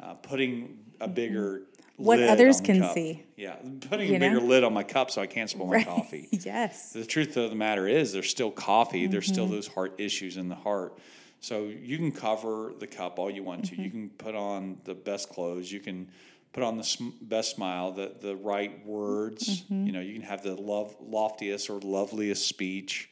uh, 0.01 0.15
putting 0.15 0.79
a 1.01 1.09
bigger 1.09 1.63
What 1.97 2.19
lid 2.21 2.29
others 2.31 2.59
on 2.61 2.65
can 2.67 2.81
cup. 2.81 2.95
see. 2.95 3.23
Yeah, 3.37 3.57
putting 3.89 4.09
You 4.11 4.17
a 4.17 4.19
bigger 4.21 4.41
know? 4.41 4.47
lid 4.47 4.63
on 4.65 4.73
my 4.73 4.85
cup 4.85 5.11
so 5.11 5.21
I 5.23 5.27
can't 5.27 5.51
spill 5.51 5.67
my 5.67 5.83
coffee. 5.83 6.29
Yes. 6.45 6.93
The 6.93 7.05
truth 7.05 7.37
of 7.37 7.51
the 7.51 7.57
matter 7.57 7.89
is, 7.89 8.13
there's 8.13 8.31
still 8.31 8.51
coffee. 8.53 9.07
There's 9.07 9.25
Mm-hmm. 9.27 9.33
still 9.35 9.47
those 9.47 9.67
heart 9.67 9.95
issues 9.99 10.37
in 10.37 10.49
the 10.49 10.55
heart. 10.55 10.99
So 11.41 11.65
you 11.67 11.99
can 11.99 12.13
cover 12.13 12.73
the 12.79 12.87
cup 12.87 13.19
all 13.19 13.31
you 13.31 13.43
want 13.43 13.65
to. 13.67 13.73
Mm-hmm. 13.73 13.83
You 13.83 13.91
can 13.91 14.11
put 14.11 14.35
on 14.35 14.79
the 14.85 14.95
best 14.95 15.29
clothes. 15.29 15.71
You 15.71 15.81
can 15.81 16.09
put 16.57 16.65
on 16.65 16.79
the 16.79 17.13
best 17.21 17.55
smile, 17.55 17.93
the 17.93 18.15
the 18.19 18.35
right 18.35 18.85
words. 18.87 19.61
Mm-hmm. 19.65 19.87
You 19.87 19.93
know, 19.93 20.01
you 20.01 20.15
can 20.15 20.23
have 20.23 20.43
the 20.43 20.55
love 20.55 20.97
loftiest 21.03 21.69
or 21.69 21.79
loveliest 21.81 22.49
speech. 22.49 23.11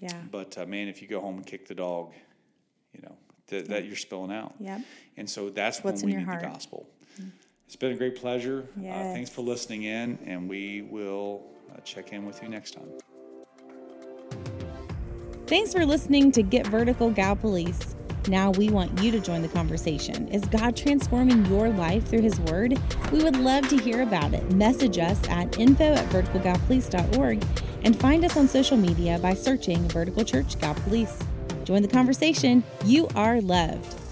Yeah. 0.00 0.12
But 0.30 0.58
uh, 0.58 0.66
man, 0.66 0.88
if 0.88 1.00
you 1.00 1.08
go 1.08 1.18
home 1.20 1.36
and 1.36 1.46
kick 1.46 1.66
the 1.66 1.74
dog, 1.74 2.12
you 2.92 3.00
know 3.00 3.16
that 3.46 3.68
that 3.68 3.86
you're 3.86 3.96
spilling 3.96 4.30
out. 4.30 4.54
Yep. 4.60 4.82
And 5.16 5.28
so 5.28 5.48
that's 5.48 5.82
What's 5.82 6.02
when 6.02 6.12
in 6.12 6.18
we 6.18 6.22
your 6.22 6.30
need 6.30 6.40
the 6.40 6.44
heart. 6.44 6.54
gospel. 6.54 6.86
It's 7.64 7.76
been 7.76 7.92
a 7.92 7.96
great 7.96 8.14
pleasure. 8.14 8.68
Uh, 8.78 8.82
thanks 8.82 9.30
for 9.30 9.40
listening 9.40 9.84
in, 9.84 10.18
and 10.24 10.48
we 10.48 10.82
will 10.82 11.46
uh, 11.72 11.80
check 11.80 12.12
in 12.12 12.24
with 12.26 12.40
you 12.42 12.48
next 12.48 12.74
time. 12.74 12.88
Thanks 15.46 15.72
for 15.72 15.84
listening 15.84 16.30
to 16.32 16.42
Get 16.42 16.66
Vertical 16.66 17.10
Gallipolis. 17.10 17.95
Now 18.28 18.50
we 18.50 18.70
want 18.70 19.00
you 19.00 19.10
to 19.12 19.20
join 19.20 19.42
the 19.42 19.48
conversation. 19.48 20.28
Is 20.28 20.44
God 20.46 20.76
transforming 20.76 21.46
your 21.46 21.68
life 21.70 22.08
through 22.08 22.22
His 22.22 22.38
Word? 22.40 22.78
We 23.12 23.22
would 23.22 23.36
love 23.36 23.68
to 23.68 23.76
hear 23.76 24.02
about 24.02 24.34
it. 24.34 24.50
Message 24.52 24.98
us 24.98 25.20
at 25.28 25.58
info 25.58 25.94
at 25.94 26.08
verticalgallipolis.org 26.10 27.44
and 27.84 27.98
find 27.98 28.24
us 28.24 28.36
on 28.36 28.48
social 28.48 28.76
media 28.76 29.18
by 29.20 29.34
searching 29.34 29.88
Vertical 29.88 30.24
Church 30.24 30.58
Gal. 30.58 30.76
Join 31.64 31.82
the 31.82 31.88
conversation. 31.88 32.62
You 32.84 33.08
are 33.14 33.40
loved. 33.40 34.05